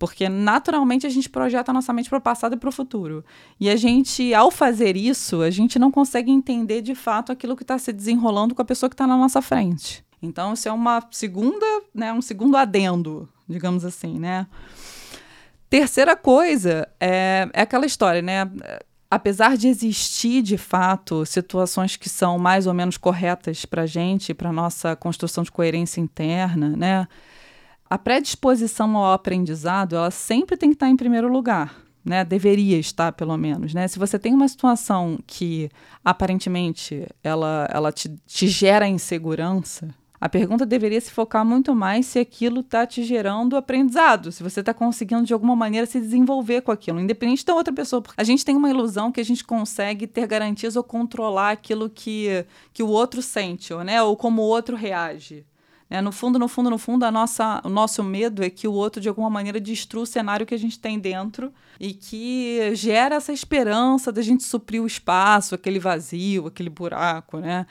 Porque 0.00 0.30
naturalmente 0.30 1.06
a 1.06 1.10
gente 1.10 1.28
projeta 1.28 1.70
a 1.70 1.74
nossa 1.74 1.92
mente 1.92 2.08
para 2.08 2.16
o 2.16 2.22
passado 2.22 2.54
e 2.54 2.56
para 2.56 2.70
o 2.70 2.72
futuro. 2.72 3.22
E 3.60 3.68
a 3.68 3.76
gente, 3.76 4.32
ao 4.32 4.50
fazer 4.50 4.96
isso, 4.96 5.42
a 5.42 5.50
gente 5.50 5.78
não 5.78 5.90
consegue 5.90 6.30
entender 6.30 6.80
de 6.80 6.94
fato 6.94 7.30
aquilo 7.30 7.54
que 7.54 7.62
está 7.62 7.78
se 7.78 7.92
desenrolando 7.92 8.54
com 8.54 8.62
a 8.62 8.64
pessoa 8.64 8.88
que 8.88 8.94
está 8.94 9.06
na 9.06 9.18
nossa 9.18 9.42
frente. 9.42 10.02
Então, 10.22 10.54
isso 10.54 10.66
é 10.66 10.72
uma 10.72 11.06
segunda, 11.10 11.66
né, 11.94 12.14
um 12.14 12.22
segundo 12.22 12.56
adendo, 12.56 13.28
digamos 13.46 13.84
assim, 13.84 14.18
né? 14.18 14.46
Terceira 15.68 16.16
coisa 16.16 16.88
é, 16.98 17.46
é 17.52 17.60
aquela 17.60 17.84
história, 17.84 18.22
né? 18.22 18.50
Apesar 19.10 19.54
de 19.54 19.68
existir, 19.68 20.40
de 20.40 20.56
fato, 20.56 21.26
situações 21.26 21.96
que 21.96 22.08
são 22.08 22.38
mais 22.38 22.66
ou 22.66 22.72
menos 22.72 22.96
corretas 22.96 23.66
para 23.66 23.84
gente, 23.84 24.32
para 24.32 24.50
nossa 24.50 24.96
construção 24.96 25.44
de 25.44 25.52
coerência 25.52 26.00
interna, 26.00 26.70
né? 26.70 27.06
A 27.90 27.98
predisposição 27.98 28.96
ao 28.96 29.12
aprendizado, 29.12 29.96
ela 29.96 30.12
sempre 30.12 30.56
tem 30.56 30.70
que 30.70 30.76
estar 30.76 30.88
em 30.88 30.96
primeiro 30.96 31.30
lugar. 31.30 31.74
Né, 32.02 32.24
deveria 32.24 32.78
estar 32.78 33.12
pelo 33.12 33.36
menos, 33.36 33.74
né? 33.74 33.86
Se 33.86 33.98
você 33.98 34.18
tem 34.18 34.32
uma 34.32 34.48
situação 34.48 35.18
que 35.26 35.68
aparentemente 36.02 37.06
ela, 37.22 37.68
ela 37.70 37.92
te, 37.92 38.08
te 38.26 38.48
gera 38.48 38.88
insegurança, 38.88 39.94
a 40.20 40.28
pergunta 40.28 40.64
deveria 40.64 41.00
se 41.00 41.10
focar 41.10 41.44
muito 41.44 41.74
mais 41.74 42.06
se 42.06 42.18
aquilo 42.18 42.60
está 42.60 42.86
te 42.86 43.02
gerando 43.02 43.56
aprendizado, 43.56 44.30
se 44.30 44.42
você 44.42 44.60
está 44.60 44.74
conseguindo 44.74 45.24
de 45.24 45.32
alguma 45.32 45.56
maneira 45.56 45.86
se 45.86 45.98
desenvolver 45.98 46.60
com 46.60 46.70
aquilo, 46.70 47.00
independente 47.00 47.44
da 47.44 47.54
outra 47.54 47.72
pessoa. 47.72 48.02
A 48.16 48.24
gente 48.24 48.44
tem 48.44 48.56
uma 48.56 48.70
ilusão 48.70 49.10
que 49.10 49.20
a 49.20 49.24
gente 49.24 49.42
consegue 49.42 50.06
ter 50.06 50.26
garantias 50.26 50.76
ou 50.76 50.84
controlar 50.84 51.52
aquilo 51.52 51.88
que, 51.88 52.44
que 52.72 52.82
o 52.82 52.88
outro 52.88 53.20
sente, 53.22 53.74
ou, 53.74 53.82
né, 53.82 54.02
ou 54.02 54.14
como 54.16 54.42
o 54.42 54.46
outro 54.46 54.76
reage. 54.76 55.44
É, 55.90 56.00
no 56.00 56.12
fundo, 56.12 56.38
no 56.38 56.46
fundo, 56.46 56.70
no 56.70 56.78
fundo, 56.78 57.04
a 57.04 57.10
nossa, 57.10 57.60
o 57.64 57.68
nosso 57.68 58.04
medo 58.04 58.44
é 58.44 58.48
que 58.48 58.68
o 58.68 58.72
outro, 58.72 59.00
de 59.00 59.08
alguma 59.08 59.28
maneira, 59.28 59.60
destrua 59.60 60.04
o 60.04 60.06
cenário 60.06 60.46
que 60.46 60.54
a 60.54 60.58
gente 60.58 60.78
tem 60.78 61.00
dentro 61.00 61.52
e 61.80 61.92
que 61.92 62.72
gera 62.76 63.16
essa 63.16 63.32
esperança 63.32 64.12
da 64.12 64.22
gente 64.22 64.44
suprir 64.44 64.80
o 64.80 64.86
espaço, 64.86 65.52
aquele 65.52 65.80
vazio, 65.80 66.46
aquele 66.46 66.70
buraco, 66.70 67.38
né? 67.38 67.66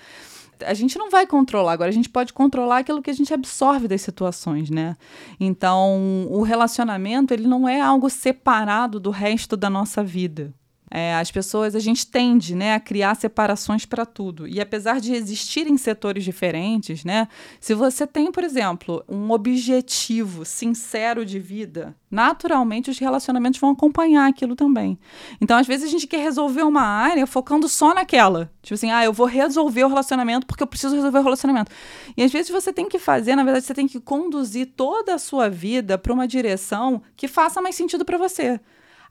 a 0.66 0.74
gente 0.74 0.98
não 0.98 1.10
vai 1.10 1.26
controlar, 1.26 1.72
agora 1.72 1.90
a 1.90 1.94
gente 1.94 2.10
pode 2.10 2.34
controlar 2.34 2.80
aquilo 2.80 3.02
que 3.02 3.10
a 3.10 3.14
gente 3.14 3.34
absorve 3.34 3.88
das 3.88 4.02
situações, 4.02 4.70
né? 4.70 4.98
Então, 5.40 6.28
o 6.30 6.42
relacionamento, 6.42 7.34
ele 7.34 7.48
não 7.48 7.68
é 7.68 7.80
algo 7.80 8.10
separado 8.10 9.00
do 9.00 9.10
resto 9.10 9.56
da 9.56 9.70
nossa 9.70 10.04
vida. 10.04 10.54
É, 10.91 11.15
as 11.15 11.31
pessoas, 11.31 11.75
a 11.75 11.79
gente 11.79 12.08
tende 12.08 12.55
né, 12.55 12.74
a 12.74 12.79
criar 12.79 13.15
separações 13.15 13.86
para 13.86 14.05
tudo. 14.05 14.48
E 14.48 14.60
apesar 14.60 15.00
de 15.00 15.13
existirem 15.13 15.77
setores 15.77 16.24
diferentes, 16.24 17.03
né, 17.03 17.27
se 17.60 17.74
você 17.74 18.08
tem, 18.08 18.31
por 18.31 18.43
exemplo, 18.43 19.03
um 19.08 19.31
objetivo 19.31 20.43
sincero 20.46 21.25
de 21.25 21.39
vida, 21.39 21.96
naturalmente 22.10 22.89
os 22.89 22.98
relacionamentos 22.98 23.60
vão 23.60 23.72
acompanhar 23.72 24.27
aquilo 24.27 24.55
também. 24.55 24.98
Então, 25.39 25.58
às 25.58 25.67
vezes, 25.67 25.88
a 25.88 25.91
gente 25.91 26.08
quer 26.08 26.22
resolver 26.22 26.63
uma 26.63 26.81
área 26.81 27.27
focando 27.27 27.69
só 27.69 27.93
naquela. 27.93 28.51
Tipo 28.62 28.74
assim, 28.74 28.91
ah, 28.91 29.03
eu 29.03 29.13
vou 29.13 29.27
resolver 29.27 29.84
o 29.84 29.88
relacionamento 29.88 30.48
porque 30.48 30.63
eu 30.63 30.67
preciso 30.67 30.96
resolver 30.96 31.19
o 31.19 31.24
relacionamento. 31.24 31.72
E 32.17 32.24
às 32.24 32.31
vezes 32.31 32.50
você 32.51 32.74
tem 32.74 32.89
que 32.89 33.00
fazer, 33.00 33.36
na 33.36 33.43
verdade, 33.43 33.65
você 33.65 33.74
tem 33.74 33.88
que 33.88 34.00
conduzir 34.00 34.74
toda 34.75 35.15
a 35.15 35.19
sua 35.19 35.50
vida 35.50 35.98
para 35.98 36.13
uma 36.13 36.27
direção 36.27 37.01
que 37.15 37.27
faça 37.27 37.62
mais 37.62 37.75
sentido 37.75 38.03
para 38.03 38.17
você. 38.17 38.60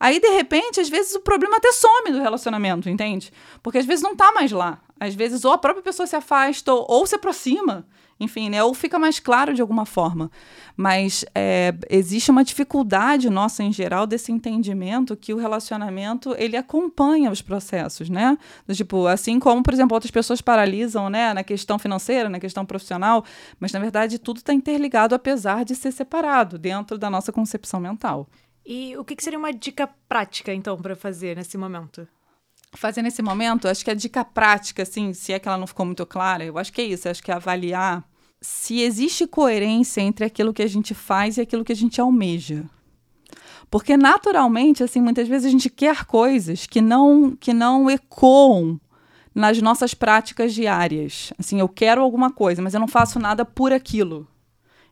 Aí, 0.00 0.20
de 0.20 0.28
repente, 0.28 0.80
às 0.80 0.88
vezes 0.88 1.14
o 1.14 1.20
problema 1.20 1.56
até 1.56 1.72
some 1.72 2.12
do 2.12 2.20
relacionamento, 2.20 2.88
entende? 2.88 3.32
Porque 3.62 3.78
às 3.78 3.86
vezes 3.86 4.02
não 4.02 4.14
tá 4.14 4.32
mais 4.32 4.52
lá. 4.52 4.80
Às 5.00 5.14
vezes 5.14 5.44
ou 5.44 5.52
a 5.52 5.58
própria 5.58 5.82
pessoa 5.82 6.06
se 6.06 6.16
afasta 6.16 6.72
ou, 6.72 7.06
se 7.06 7.14
aproxima. 7.14 7.86
Enfim, 8.20 8.50
né? 8.50 8.62
Ou 8.64 8.74
fica 8.74 8.98
mais 8.98 9.20
claro 9.20 9.54
de 9.54 9.60
alguma 9.60 9.86
forma. 9.86 10.28
Mas 10.76 11.24
é, 11.34 11.72
existe 11.88 12.32
uma 12.32 12.42
dificuldade 12.42 13.30
nossa 13.30 13.62
em 13.62 13.72
geral 13.72 14.08
desse 14.08 14.32
entendimento 14.32 15.16
que 15.16 15.32
o 15.32 15.36
relacionamento 15.36 16.34
ele 16.36 16.56
acompanha 16.56 17.30
os 17.30 17.40
processos, 17.40 18.10
né? 18.10 18.36
Tipo, 18.72 19.06
assim 19.06 19.38
como, 19.38 19.62
por 19.62 19.72
exemplo, 19.72 19.94
outras 19.94 20.10
pessoas 20.10 20.40
paralisam, 20.40 21.08
né? 21.08 21.32
Na 21.32 21.44
questão 21.44 21.78
financeira, 21.78 22.28
na 22.28 22.40
questão 22.40 22.66
profissional, 22.66 23.24
mas 23.60 23.70
na 23.70 23.78
verdade 23.78 24.18
tudo 24.18 24.38
está 24.38 24.52
interligado 24.52 25.14
apesar 25.14 25.64
de 25.64 25.76
ser 25.76 25.92
separado 25.92 26.58
dentro 26.58 26.98
da 26.98 27.08
nossa 27.08 27.30
concepção 27.30 27.78
mental. 27.78 28.28
E 28.70 28.94
o 28.98 29.02
que, 29.02 29.16
que 29.16 29.24
seria 29.24 29.38
uma 29.38 29.50
dica 29.50 29.88
prática, 30.06 30.52
então, 30.52 30.76
para 30.76 30.94
fazer 30.94 31.34
nesse 31.34 31.56
momento? 31.56 32.06
Fazer 32.74 33.00
nesse 33.00 33.22
momento, 33.22 33.66
acho 33.66 33.82
que 33.82 33.90
a 33.90 33.94
dica 33.94 34.22
prática, 34.22 34.82
assim, 34.82 35.14
se 35.14 35.32
é 35.32 35.38
que 35.38 35.48
ela 35.48 35.56
não 35.56 35.66
ficou 35.66 35.86
muito 35.86 36.04
clara, 36.04 36.44
eu 36.44 36.58
acho 36.58 36.70
que 36.70 36.82
é 36.82 36.84
isso, 36.84 37.08
acho 37.08 37.22
que 37.22 37.30
é 37.30 37.34
avaliar 37.34 38.04
se 38.42 38.82
existe 38.82 39.26
coerência 39.26 40.02
entre 40.02 40.26
aquilo 40.26 40.52
que 40.52 40.60
a 40.60 40.66
gente 40.66 40.92
faz 40.92 41.38
e 41.38 41.40
aquilo 41.40 41.64
que 41.64 41.72
a 41.72 41.74
gente 41.76 41.98
almeja. 41.98 42.66
Porque 43.70 43.96
naturalmente, 43.96 44.84
assim, 44.84 45.00
muitas 45.00 45.26
vezes 45.26 45.46
a 45.46 45.50
gente 45.50 45.70
quer 45.70 46.04
coisas 46.04 46.66
que 46.66 46.82
não 46.82 47.34
que 47.34 47.54
não 47.54 47.88
ecoam 47.88 48.78
nas 49.34 49.62
nossas 49.62 49.94
práticas 49.94 50.52
diárias. 50.52 51.32
Assim, 51.38 51.58
eu 51.58 51.70
quero 51.70 52.02
alguma 52.02 52.30
coisa, 52.30 52.60
mas 52.60 52.74
eu 52.74 52.80
não 52.80 52.88
faço 52.88 53.18
nada 53.18 53.46
por 53.46 53.72
aquilo. 53.72 54.28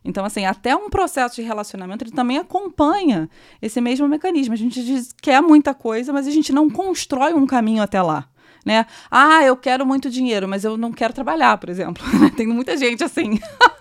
Então, 0.07 0.23
assim, 0.23 0.45
até 0.45 0.73
um 0.73 0.89
processo 0.89 1.35
de 1.35 1.41
relacionamento, 1.41 2.05
ele 2.05 2.11
também 2.11 2.37
acompanha 2.37 3.29
esse 3.61 3.81
mesmo 3.81 4.07
mecanismo. 4.07 4.53
A 4.53 4.57
gente 4.57 4.81
diz, 4.81 5.13
quer 5.21 5.41
muita 5.41 5.73
coisa, 5.73 6.13
mas 6.13 6.25
a 6.25 6.31
gente 6.31 6.53
não 6.53 6.69
constrói 6.69 7.33
um 7.33 7.45
caminho 7.45 7.83
até 7.83 8.01
lá. 8.01 8.25
Né? 8.65 8.85
Ah, 9.11 9.43
eu 9.43 9.57
quero 9.57 9.85
muito 9.85 10.09
dinheiro, 10.09 10.47
mas 10.47 10.63
eu 10.63 10.77
não 10.77 10.93
quero 10.93 11.13
trabalhar, 11.13 11.57
por 11.57 11.69
exemplo. 11.69 12.01
Tem 12.37 12.47
muita 12.47 12.77
gente 12.77 13.03
assim. 13.03 13.37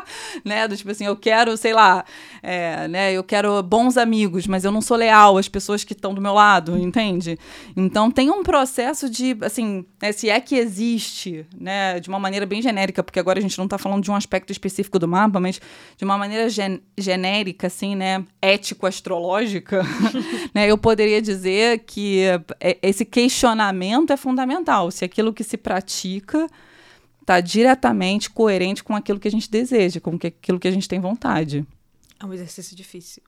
né? 0.44 0.66
Do 0.68 0.76
tipo 0.76 0.90
assim, 0.90 1.06
eu 1.06 1.16
quero, 1.16 1.56
sei 1.56 1.72
lá, 1.72 2.04
é, 2.42 2.88
né? 2.88 3.12
Eu 3.12 3.24
quero 3.24 3.62
bons 3.62 3.96
amigos, 3.96 4.46
mas 4.46 4.64
eu 4.64 4.72
não 4.72 4.80
sou 4.80 4.96
leal 4.96 5.38
às 5.38 5.48
pessoas 5.48 5.84
que 5.84 5.92
estão 5.92 6.14
do 6.14 6.20
meu 6.20 6.34
lado, 6.34 6.76
entende? 6.78 7.38
Então 7.76 8.10
tem 8.10 8.30
um 8.30 8.42
processo 8.42 9.08
de, 9.08 9.36
assim, 9.42 9.84
né, 10.00 10.12
se 10.12 10.28
é 10.28 10.40
que 10.40 10.56
existe, 10.56 11.46
né? 11.58 12.00
De 12.00 12.08
uma 12.08 12.18
maneira 12.18 12.46
bem 12.46 12.62
genérica, 12.62 13.02
porque 13.02 13.20
agora 13.20 13.38
a 13.38 13.42
gente 13.42 13.56
não 13.58 13.64
está 13.64 13.78
falando 13.78 14.02
de 14.02 14.10
um 14.10 14.16
aspecto 14.16 14.50
específico 14.50 14.98
do 14.98 15.08
mapa, 15.08 15.40
mas 15.40 15.60
de 15.96 16.04
uma 16.04 16.18
maneira 16.18 16.48
gen 16.48 16.80
genérica, 16.98 17.66
assim, 17.66 17.94
né? 17.94 18.24
Ético-astrológica, 18.40 19.82
né? 20.54 20.70
Eu 20.70 20.78
poderia 20.78 21.20
dizer 21.20 21.80
que 21.86 22.22
é, 22.60 22.78
esse 22.82 23.04
questionamento 23.04 24.12
é 24.12 24.16
fundamental. 24.16 24.90
Se 24.90 25.04
aquilo 25.04 25.32
que 25.32 25.44
se 25.44 25.56
pratica 25.56 26.48
está 27.22 27.40
diretamente 27.40 28.28
coerente 28.28 28.84
com 28.84 28.94
aquilo 28.94 29.18
que 29.18 29.28
a 29.28 29.30
gente 29.30 29.50
deseja, 29.50 30.00
com 30.00 30.16
aquilo 30.16 30.60
que 30.60 30.68
a 30.68 30.70
gente 30.70 30.88
tem 30.88 31.00
vontade. 31.00 31.66
É 32.20 32.26
um 32.26 32.32
exercício 32.32 32.76
difícil. 32.76 33.22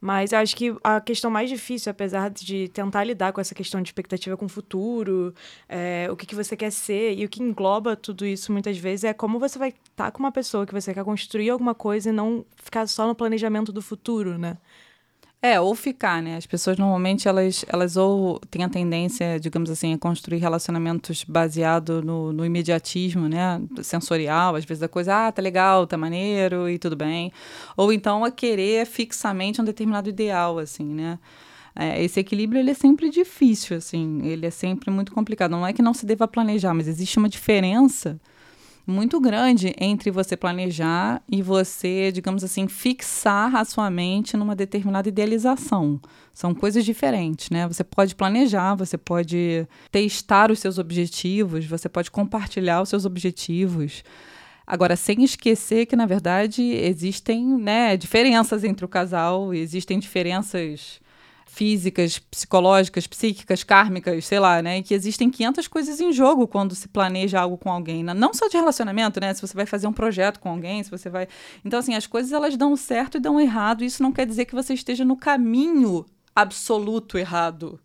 Mas 0.00 0.32
acho 0.32 0.56
que 0.56 0.74
a 0.82 1.00
questão 1.00 1.30
mais 1.30 1.48
difícil, 1.48 1.88
apesar 1.88 2.28
de 2.28 2.66
tentar 2.70 3.04
lidar 3.04 3.32
com 3.32 3.40
essa 3.40 3.54
questão 3.54 3.80
de 3.80 3.88
expectativa 3.88 4.36
com 4.36 4.46
o 4.46 4.48
futuro, 4.48 5.32
é, 5.68 6.08
o 6.10 6.16
que, 6.16 6.26
que 6.26 6.34
você 6.34 6.56
quer 6.56 6.72
ser, 6.72 7.16
e 7.16 7.24
o 7.24 7.28
que 7.28 7.40
engloba 7.40 7.94
tudo 7.94 8.26
isso 8.26 8.50
muitas 8.50 8.76
vezes 8.76 9.04
é 9.04 9.12
como 9.12 9.38
você 9.38 9.60
vai 9.60 9.68
estar 9.68 10.06
tá 10.06 10.10
com 10.10 10.18
uma 10.18 10.32
pessoa 10.32 10.66
que 10.66 10.72
você 10.72 10.92
quer 10.92 11.04
construir 11.04 11.50
alguma 11.50 11.72
coisa 11.72 12.08
e 12.08 12.12
não 12.12 12.44
ficar 12.56 12.88
só 12.88 13.06
no 13.06 13.14
planejamento 13.14 13.70
do 13.70 13.80
futuro, 13.80 14.36
né? 14.36 14.58
É, 15.44 15.60
ou 15.60 15.74
ficar, 15.74 16.22
né? 16.22 16.36
As 16.36 16.46
pessoas 16.46 16.78
normalmente 16.78 17.26
elas, 17.26 17.64
elas 17.66 17.96
ou 17.96 18.38
têm 18.48 18.62
a 18.62 18.68
tendência, 18.68 19.40
digamos 19.40 19.70
assim, 19.70 19.92
a 19.92 19.98
construir 19.98 20.38
relacionamentos 20.38 21.24
baseado 21.24 22.00
no, 22.00 22.32
no 22.32 22.46
imediatismo, 22.46 23.28
né? 23.28 23.60
Sensorial, 23.82 24.54
às 24.54 24.64
vezes 24.64 24.84
a 24.84 24.88
coisa, 24.88 25.26
ah, 25.26 25.32
tá 25.32 25.42
legal, 25.42 25.84
tá 25.84 25.96
maneiro 25.96 26.68
e 26.70 26.78
tudo 26.78 26.94
bem. 26.94 27.32
Ou 27.76 27.92
então 27.92 28.24
a 28.24 28.30
querer 28.30 28.86
fixamente 28.86 29.60
um 29.60 29.64
determinado 29.64 30.08
ideal, 30.08 30.60
assim, 30.60 30.84
né? 30.84 31.18
É, 31.74 32.00
esse 32.04 32.20
equilíbrio 32.20 32.60
ele 32.60 32.70
é 32.70 32.74
sempre 32.74 33.10
difícil, 33.10 33.76
assim, 33.76 34.20
ele 34.24 34.46
é 34.46 34.50
sempre 34.50 34.92
muito 34.92 35.10
complicado. 35.12 35.50
Não 35.50 35.66
é 35.66 35.72
que 35.72 35.82
não 35.82 35.92
se 35.92 36.06
deva 36.06 36.28
planejar, 36.28 36.72
mas 36.72 36.86
existe 36.86 37.18
uma 37.18 37.28
diferença 37.28 38.20
muito 38.86 39.20
grande 39.20 39.74
entre 39.78 40.10
você 40.10 40.36
planejar 40.36 41.22
e 41.30 41.42
você, 41.42 42.10
digamos 42.10 42.42
assim, 42.42 42.66
fixar 42.66 43.54
a 43.54 43.64
sua 43.64 43.90
mente 43.90 44.36
numa 44.36 44.56
determinada 44.56 45.08
idealização. 45.08 46.00
São 46.32 46.54
coisas 46.54 46.84
diferentes, 46.84 47.50
né? 47.50 47.68
Você 47.68 47.84
pode 47.84 48.14
planejar, 48.14 48.74
você 48.74 48.98
pode 48.98 49.66
testar 49.90 50.50
os 50.50 50.58
seus 50.58 50.78
objetivos, 50.78 51.64
você 51.66 51.88
pode 51.88 52.10
compartilhar 52.10 52.82
os 52.82 52.88
seus 52.88 53.04
objetivos. 53.04 54.02
Agora, 54.66 54.96
sem 54.96 55.22
esquecer 55.22 55.86
que, 55.86 55.96
na 55.96 56.06
verdade, 56.06 56.62
existem 56.62 57.44
né, 57.44 57.96
diferenças 57.96 58.64
entre 58.64 58.84
o 58.84 58.88
casal, 58.88 59.52
existem 59.52 59.98
diferenças 59.98 61.01
físicas, 61.52 62.18
psicológicas, 62.18 63.06
psíquicas, 63.06 63.62
kármicas, 63.62 64.24
sei 64.24 64.38
lá, 64.38 64.62
né? 64.62 64.82
Que 64.82 64.94
existem 64.94 65.28
500 65.28 65.68
coisas 65.68 66.00
em 66.00 66.10
jogo 66.10 66.48
quando 66.48 66.74
se 66.74 66.88
planeja 66.88 67.40
algo 67.40 67.58
com 67.58 67.70
alguém. 67.70 68.02
Né? 68.02 68.14
Não 68.14 68.32
só 68.32 68.48
de 68.48 68.56
relacionamento, 68.56 69.20
né? 69.20 69.34
Se 69.34 69.42
você 69.42 69.54
vai 69.54 69.66
fazer 69.66 69.86
um 69.86 69.92
projeto 69.92 70.40
com 70.40 70.48
alguém, 70.48 70.82
se 70.82 70.90
você 70.90 71.10
vai. 71.10 71.28
Então, 71.62 71.78
assim, 71.78 71.94
as 71.94 72.06
coisas 72.06 72.32
elas 72.32 72.56
dão 72.56 72.74
certo 72.74 73.18
e 73.18 73.20
dão 73.20 73.38
errado. 73.38 73.84
Isso 73.84 74.02
não 74.02 74.12
quer 74.12 74.24
dizer 74.24 74.46
que 74.46 74.54
você 74.54 74.72
esteja 74.72 75.04
no 75.04 75.14
caminho 75.14 76.06
absoluto 76.34 77.18
errado. 77.18 77.78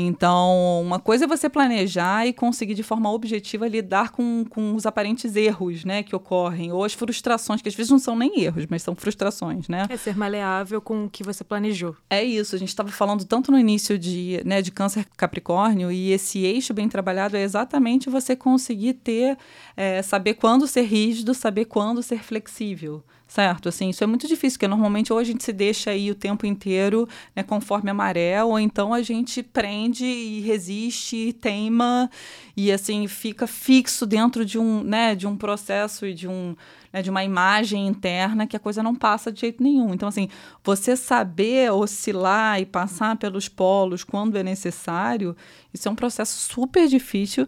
Então, 0.00 0.80
uma 0.80 1.00
coisa 1.00 1.24
é 1.24 1.26
você 1.26 1.48
planejar 1.48 2.24
e 2.24 2.32
conseguir 2.32 2.74
de 2.74 2.84
forma 2.84 3.10
objetiva 3.10 3.66
lidar 3.66 4.12
com, 4.12 4.44
com 4.48 4.76
os 4.76 4.86
aparentes 4.86 5.34
erros, 5.34 5.84
né, 5.84 6.04
que 6.04 6.14
ocorrem, 6.14 6.70
ou 6.70 6.84
as 6.84 6.94
frustrações, 6.94 7.60
que 7.60 7.68
às 7.68 7.74
vezes 7.74 7.90
não 7.90 7.98
são 7.98 8.14
nem 8.14 8.40
erros, 8.40 8.64
mas 8.70 8.80
são 8.80 8.94
frustrações, 8.94 9.66
né? 9.66 9.86
É 9.90 9.96
ser 9.96 10.16
maleável 10.16 10.80
com 10.80 11.06
o 11.06 11.10
que 11.10 11.24
você 11.24 11.42
planejou. 11.42 11.96
É 12.08 12.22
isso, 12.22 12.54
a 12.54 12.58
gente 12.60 12.68
estava 12.68 12.90
falando 12.90 13.24
tanto 13.24 13.50
no 13.50 13.58
início 13.58 13.98
de, 13.98 14.40
né, 14.44 14.62
de 14.62 14.70
câncer 14.70 15.04
capricórnio, 15.16 15.90
e 15.90 16.12
esse 16.12 16.44
eixo 16.44 16.72
bem 16.72 16.88
trabalhado 16.88 17.36
é 17.36 17.42
exatamente 17.42 18.08
você 18.08 18.36
conseguir 18.36 18.94
ter, 18.94 19.36
é, 19.76 20.00
saber 20.00 20.34
quando 20.34 20.68
ser 20.68 20.82
rígido, 20.82 21.34
saber 21.34 21.64
quando 21.64 22.04
ser 22.04 22.22
flexível 22.22 23.02
certo? 23.28 23.68
Assim, 23.68 23.90
isso 23.90 24.02
é 24.02 24.06
muito 24.06 24.26
difícil, 24.26 24.56
porque 24.56 24.66
normalmente 24.66 25.12
ou 25.12 25.18
a 25.18 25.24
gente 25.24 25.44
se 25.44 25.52
deixa 25.52 25.90
aí 25.90 26.10
o 26.10 26.14
tempo 26.14 26.46
inteiro, 26.46 27.06
né, 27.36 27.42
conforme 27.42 27.90
a 27.90 27.94
maré, 27.94 28.42
ou 28.42 28.58
então 28.58 28.94
a 28.94 29.02
gente 29.02 29.42
prende 29.42 30.06
e 30.06 30.40
resiste, 30.40 31.16
e 31.16 31.32
teima 31.34 32.10
e 32.56 32.72
assim 32.72 33.06
fica 33.06 33.46
fixo 33.46 34.06
dentro 34.06 34.44
de 34.44 34.58
um, 34.58 34.82
né, 34.82 35.14
de 35.14 35.26
um 35.26 35.36
processo 35.36 36.06
e 36.06 36.14
de 36.14 36.26
um 36.26 36.56
né, 36.92 37.02
de 37.02 37.10
uma 37.10 37.22
imagem 37.22 37.86
interna 37.86 38.46
que 38.46 38.56
a 38.56 38.60
coisa 38.60 38.82
não 38.82 38.94
passa 38.94 39.30
de 39.30 39.40
jeito 39.40 39.62
nenhum. 39.62 39.92
Então, 39.92 40.08
assim, 40.08 40.28
você 40.64 40.96
saber 40.96 41.70
oscilar 41.70 42.60
e 42.60 42.64
passar 42.64 43.16
pelos 43.16 43.46
polos 43.46 44.04
quando 44.04 44.36
é 44.36 44.42
necessário, 44.42 45.36
isso 45.72 45.86
é 45.86 45.90
um 45.90 45.94
processo 45.94 46.40
super 46.50 46.88
difícil, 46.88 47.46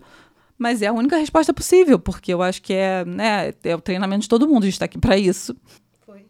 mas 0.60 0.82
é 0.82 0.88
a 0.88 0.92
única 0.92 1.16
resposta 1.16 1.54
possível, 1.54 1.98
porque 1.98 2.34
eu 2.34 2.42
acho 2.42 2.60
que 2.60 2.74
é, 2.74 3.02
né, 3.06 3.54
é 3.64 3.74
o 3.74 3.80
treinamento 3.80 4.22
de 4.22 4.28
todo 4.28 4.46
mundo, 4.46 4.64
a 4.64 4.66
gente 4.66 4.74
está 4.74 4.84
aqui 4.84 4.98
para 4.98 5.16
isso. 5.16 5.56
Foi. 6.04 6.26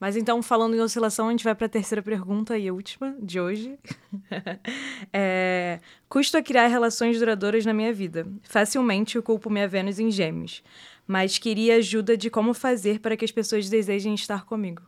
Mas 0.00 0.16
então, 0.16 0.42
falando 0.42 0.74
em 0.74 0.80
oscilação, 0.80 1.28
a 1.28 1.30
gente 1.30 1.44
vai 1.44 1.54
para 1.54 1.66
a 1.66 1.68
terceira 1.68 2.02
pergunta 2.02 2.56
e 2.56 2.70
última 2.70 3.14
de 3.20 3.38
hoje. 3.38 3.78
é, 5.12 5.78
custo 6.08 6.38
a 6.38 6.42
criar 6.42 6.68
relações 6.68 7.18
duradouras 7.18 7.66
na 7.66 7.74
minha 7.74 7.92
vida. 7.92 8.26
Facilmente 8.44 9.16
eu 9.16 9.22
culpo 9.22 9.50
minha 9.50 9.68
Vênus 9.68 9.98
em 9.98 10.10
gêmeos, 10.10 10.62
mas 11.06 11.36
queria 11.36 11.76
ajuda 11.76 12.16
de 12.16 12.30
como 12.30 12.54
fazer 12.54 12.98
para 12.98 13.14
que 13.14 13.26
as 13.26 13.30
pessoas 13.30 13.68
desejem 13.68 14.14
estar 14.14 14.46
comigo. 14.46 14.80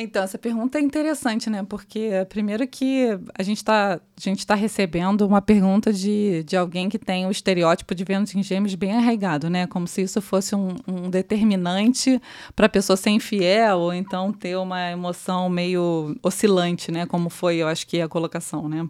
Então, 0.00 0.22
essa 0.22 0.38
pergunta 0.38 0.78
é 0.78 0.80
interessante, 0.80 1.50
né? 1.50 1.66
Porque, 1.68 2.10
primeiro, 2.28 2.66
que 2.68 3.18
a 3.36 3.42
gente 3.42 3.56
está 3.56 4.00
tá 4.46 4.54
recebendo 4.54 5.26
uma 5.26 5.42
pergunta 5.42 5.92
de, 5.92 6.44
de 6.44 6.56
alguém 6.56 6.88
que 6.88 7.00
tem 7.00 7.26
o 7.26 7.32
estereótipo 7.32 7.96
de 7.96 8.04
Vênus 8.04 8.32
em 8.32 8.40
Gêmeos 8.40 8.76
bem 8.76 8.92
arraigado, 8.92 9.50
né? 9.50 9.66
Como 9.66 9.88
se 9.88 10.02
isso 10.02 10.22
fosse 10.22 10.54
um, 10.54 10.76
um 10.86 11.10
determinante 11.10 12.22
para 12.54 12.66
a 12.66 12.68
pessoa 12.68 12.96
ser 12.96 13.10
infiel 13.10 13.78
ou 13.78 13.92
então 13.92 14.32
ter 14.32 14.56
uma 14.56 14.88
emoção 14.88 15.48
meio 15.48 16.16
oscilante, 16.22 16.92
né? 16.92 17.04
Como 17.04 17.28
foi, 17.28 17.56
eu 17.56 17.66
acho 17.66 17.84
que, 17.84 18.00
a 18.00 18.08
colocação, 18.08 18.68
né? 18.68 18.88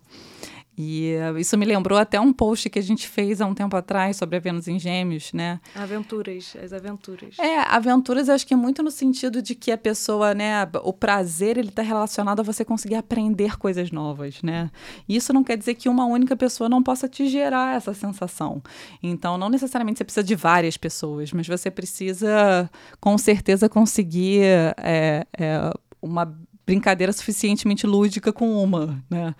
E 0.78 1.16
uh, 1.16 1.36
isso 1.36 1.58
me 1.58 1.66
lembrou 1.66 1.98
até 1.98 2.20
um 2.20 2.32
post 2.32 2.70
que 2.70 2.78
a 2.78 2.82
gente 2.82 3.08
fez 3.08 3.40
há 3.40 3.46
um 3.46 3.54
tempo 3.54 3.76
atrás 3.76 4.16
sobre 4.16 4.36
a 4.36 4.38
Vênus 4.40 4.68
em 4.68 4.78
Gêmeos, 4.78 5.32
né? 5.32 5.60
Aventuras, 5.74 6.56
as 6.62 6.72
aventuras. 6.72 7.36
É, 7.40 7.58
aventuras 7.62 8.28
acho 8.28 8.46
que 8.46 8.54
é 8.54 8.56
muito 8.56 8.80
no 8.80 8.90
sentido 8.90 9.42
de 9.42 9.56
que 9.56 9.72
a 9.72 9.76
pessoa, 9.76 10.34
né, 10.34 10.68
o 10.84 10.92
prazer 10.92 11.58
ele 11.58 11.70
está 11.70 11.82
relacionado 11.82 12.38
a 12.38 12.42
você 12.44 12.64
conseguir 12.64 12.94
aprender 12.94 13.58
coisas 13.58 13.90
novas, 13.90 14.40
né? 14.40 14.70
E 15.08 15.16
isso 15.16 15.32
não 15.32 15.42
quer 15.42 15.56
dizer 15.56 15.74
que 15.74 15.88
uma 15.88 16.04
única 16.04 16.36
pessoa 16.36 16.68
não 16.68 16.80
possa 16.80 17.08
te 17.08 17.26
gerar 17.26 17.74
essa 17.74 17.92
sensação. 17.92 18.62
Então, 19.02 19.36
não 19.36 19.48
necessariamente 19.48 19.98
você 19.98 20.04
precisa 20.04 20.24
de 20.24 20.36
várias 20.36 20.76
pessoas, 20.76 21.32
mas 21.32 21.48
você 21.48 21.72
precisa, 21.72 22.70
com 23.00 23.18
certeza, 23.18 23.68
conseguir 23.68 24.42
é, 24.76 25.26
é, 25.36 25.72
uma 26.00 26.38
brincadeira 26.68 27.10
suficientemente 27.14 27.86
lúdica 27.86 28.30
com 28.30 28.62
uma, 28.62 29.02
né? 29.08 29.34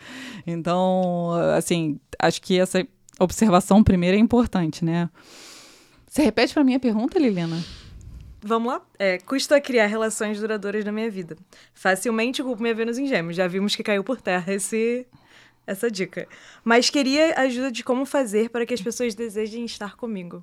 Então, 0.47 1.33
assim, 1.55 2.01
acho 2.19 2.41
que 2.41 2.59
essa 2.59 2.89
observação 3.21 3.85
primeira 3.85 4.17
é 4.17 4.21
importante, 4.21 4.83
né? 4.83 5.11
Você 6.09 6.23
repete 6.23 6.55
para 6.55 6.65
mim 6.65 6.75
a 6.75 6.81
pergunta, 6.81 7.19
Liliana? 7.19 7.63
Vamos 8.41 8.73
lá? 8.73 8.81
É, 8.99 9.19
custa 9.19 9.61
criar 9.61 9.87
relações 9.87 10.41
duradouras 10.41 10.87
na 10.87 10.91
minha 10.91 11.11
vida. 11.11 11.37
Facilmente 11.75 12.43
culpo 12.43 12.63
minha 12.63 12.75
Vênus 12.75 12.97
em 12.97 13.07
gêmeos. 13.07 13.37
Já 13.37 13.47
vimos 13.47 13.77
que 13.77 13.83
caiu 13.83 14.03
por 14.03 14.23
terra 14.23 14.55
esse, 14.55 15.07
essa 15.67 15.91
dica. 15.91 16.27
Mas 16.65 16.89
queria 16.89 17.39
ajuda 17.39 17.71
de 17.71 17.85
como 17.85 18.07
fazer 18.07 18.49
para 18.49 18.65
que 18.65 18.73
as 18.73 18.81
pessoas 18.81 19.15
desejem 19.15 19.67
estar 19.67 19.97
comigo. 19.97 20.43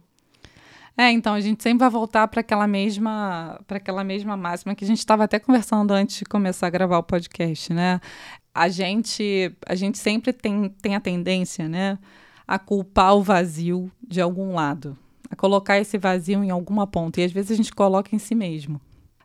É, 0.98 1.12
então 1.12 1.34
a 1.34 1.42
gente 1.42 1.62
sempre 1.62 1.80
vai 1.80 1.90
voltar 1.90 2.28
para 2.28 2.40
aquela 2.40 2.66
mesma 2.68 3.60
para 3.68 3.78
aquela 3.78 4.04
mesma 4.04 4.38
máxima 4.38 4.74
que 4.74 4.86
a 4.86 4.88
gente 4.88 5.00
estava 5.00 5.26
até 5.26 5.40
conversando 5.40 5.92
antes 5.92 6.18
de 6.18 6.26
começar 6.26 6.68
a 6.68 6.70
gravar 6.70 6.98
o 7.00 7.04
podcast, 7.04 7.74
né? 7.74 8.00
A 8.54 8.70
gente 8.70 9.54
a 9.66 9.76
gente 9.76 9.98
sempre 9.98 10.32
tem, 10.32 10.70
tem 10.82 10.96
a 10.96 11.02
tendência, 11.02 11.68
né, 11.68 12.00
a 12.48 12.58
culpar 12.58 13.16
o 13.16 13.22
vazio 13.22 13.92
de 14.02 14.22
algum 14.22 14.54
lado, 14.54 14.98
a 15.30 15.36
colocar 15.36 15.78
esse 15.78 15.98
vazio 15.98 16.42
em 16.44 16.50
alguma 16.50 16.88
ponta 16.88 17.20
e 17.20 17.26
às 17.26 17.32
vezes 17.32 17.52
a 17.52 17.56
gente 17.56 17.74
coloca 17.74 18.16
em 18.16 18.20
si 18.20 18.34
mesmo. 18.34 18.80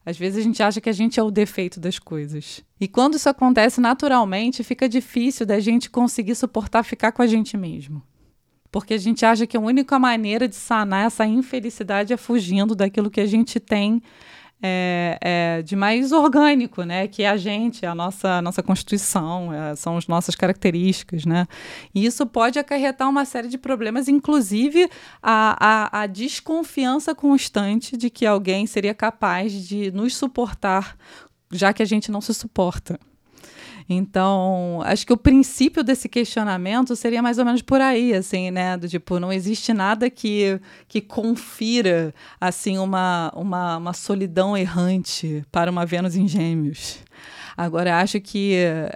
Às 0.04 0.18
vezes 0.18 0.40
a 0.40 0.42
gente 0.42 0.62
acha 0.62 0.80
que 0.80 0.88
a 0.88 0.92
gente 0.92 1.20
é 1.20 1.22
o 1.22 1.30
defeito 1.30 1.78
das 1.78 1.98
coisas. 1.98 2.64
E 2.80 2.88
quando 2.88 3.14
isso 3.14 3.28
acontece 3.28 3.80
naturalmente, 3.80 4.64
fica 4.64 4.88
difícil 4.88 5.46
da 5.46 5.60
gente 5.60 5.90
conseguir 5.90 6.34
suportar 6.34 6.82
ficar 6.82 7.12
com 7.12 7.22
a 7.22 7.26
gente 7.26 7.56
mesmo 7.56 8.02
porque 8.70 8.94
a 8.94 8.98
gente 8.98 9.24
acha 9.24 9.46
que 9.46 9.56
a 9.56 9.60
única 9.60 9.98
maneira 9.98 10.46
de 10.48 10.56
sanar 10.56 11.06
essa 11.06 11.26
infelicidade 11.26 12.12
é 12.12 12.16
fugindo 12.16 12.74
daquilo 12.74 13.10
que 13.10 13.20
a 13.20 13.26
gente 13.26 13.58
tem 13.58 14.02
é, 14.62 15.18
é, 15.20 15.62
de 15.62 15.74
mais 15.74 16.12
orgânico, 16.12 16.82
né? 16.82 17.08
Que 17.08 17.22
é 17.22 17.30
a 17.30 17.36
gente, 17.36 17.86
a 17.86 17.94
nossa, 17.94 18.38
a 18.38 18.42
nossa 18.42 18.62
constituição, 18.62 19.52
é, 19.52 19.74
são 19.74 19.96
as 19.96 20.06
nossas 20.06 20.34
características, 20.34 21.24
né? 21.24 21.46
E 21.94 22.04
isso 22.04 22.26
pode 22.26 22.58
acarretar 22.58 23.08
uma 23.08 23.24
série 23.24 23.48
de 23.48 23.56
problemas, 23.56 24.06
inclusive 24.06 24.88
a, 25.22 25.56
a, 25.58 26.02
a 26.02 26.06
desconfiança 26.06 27.14
constante 27.14 27.96
de 27.96 28.10
que 28.10 28.26
alguém 28.26 28.66
seria 28.66 28.94
capaz 28.94 29.52
de 29.66 29.90
nos 29.92 30.14
suportar, 30.14 30.96
já 31.50 31.72
que 31.72 31.82
a 31.82 31.86
gente 31.86 32.10
não 32.10 32.20
se 32.20 32.34
suporta. 32.34 32.98
Então, 33.92 34.80
acho 34.84 35.04
que 35.04 35.12
o 35.12 35.16
princípio 35.16 35.82
desse 35.82 36.08
questionamento 36.08 36.94
seria 36.94 37.20
mais 37.20 37.38
ou 37.38 37.44
menos 37.44 37.60
por 37.60 37.80
aí, 37.80 38.14
assim, 38.14 38.52
né? 38.52 38.76
Do 38.76 38.88
tipo, 38.88 39.18
não 39.18 39.32
existe 39.32 39.72
nada 39.72 40.08
que, 40.08 40.60
que 40.86 41.00
confira, 41.00 42.14
assim, 42.40 42.78
uma, 42.78 43.32
uma, 43.34 43.78
uma 43.78 43.92
solidão 43.92 44.56
errante 44.56 45.44
para 45.50 45.68
uma 45.72 45.84
Vênus 45.84 46.14
em 46.14 46.28
gêmeos. 46.28 46.98
Agora, 47.62 48.00
acho 48.00 48.18
que 48.22 48.54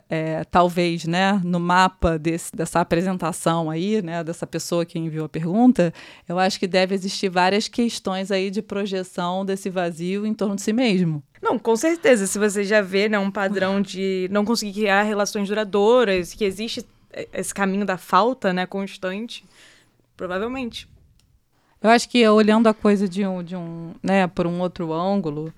é, 0.09 0.43
talvez, 0.51 1.05
né, 1.05 1.39
no 1.45 1.61
mapa 1.61 2.19
desse, 2.19 2.51
dessa 2.57 2.81
apresentação 2.81 3.69
aí, 3.69 4.01
né, 4.01 4.25
dessa 4.25 4.47
pessoa 4.47 4.87
que 4.87 4.99
enviou 4.99 5.27
a 5.27 5.29
pergunta, 5.29 5.93
eu 6.27 6.39
acho 6.39 6.59
que 6.59 6.67
deve 6.67 6.95
existir 6.95 7.29
várias 7.29 7.69
questões 7.69 8.31
aí 8.31 8.51
de 8.51 8.63
projeção 8.63 9.45
desse 9.45 9.69
vazio 9.69 10.25
em 10.25 10.33
torno 10.33 10.57
de 10.57 10.63
si 10.63 10.73
mesmo. 10.73 11.23
Não, 11.43 11.59
com 11.59 11.77
certeza. 11.77 12.27
Se 12.27 12.39
você 12.39 12.65
já 12.65 12.81
vê 12.81 13.07
né, 13.07 13.19
um 13.19 13.31
padrão 13.31 13.83
de 13.83 14.29
não 14.31 14.47
conseguir 14.47 14.81
criar 14.81 15.03
relações 15.03 15.47
duradouras, 15.47 16.33
que 16.33 16.47
existe 16.47 16.87
esse 17.35 17.53
caminho 17.53 17.85
da 17.85 17.99
falta 17.99 18.51
né, 18.51 18.65
constante, 18.65 19.45
provavelmente. 20.17 20.89
Eu 21.83 21.91
acho 21.91 22.09
que 22.09 22.27
olhando 22.27 22.67
a 22.67 22.73
coisa 22.73 23.07
de 23.07 23.27
um, 23.27 23.43
de 23.45 23.55
um 23.55 23.93
né, 24.03 24.27
por 24.27 24.47
um 24.47 24.59
outro 24.63 24.91
ângulo, 24.91 25.53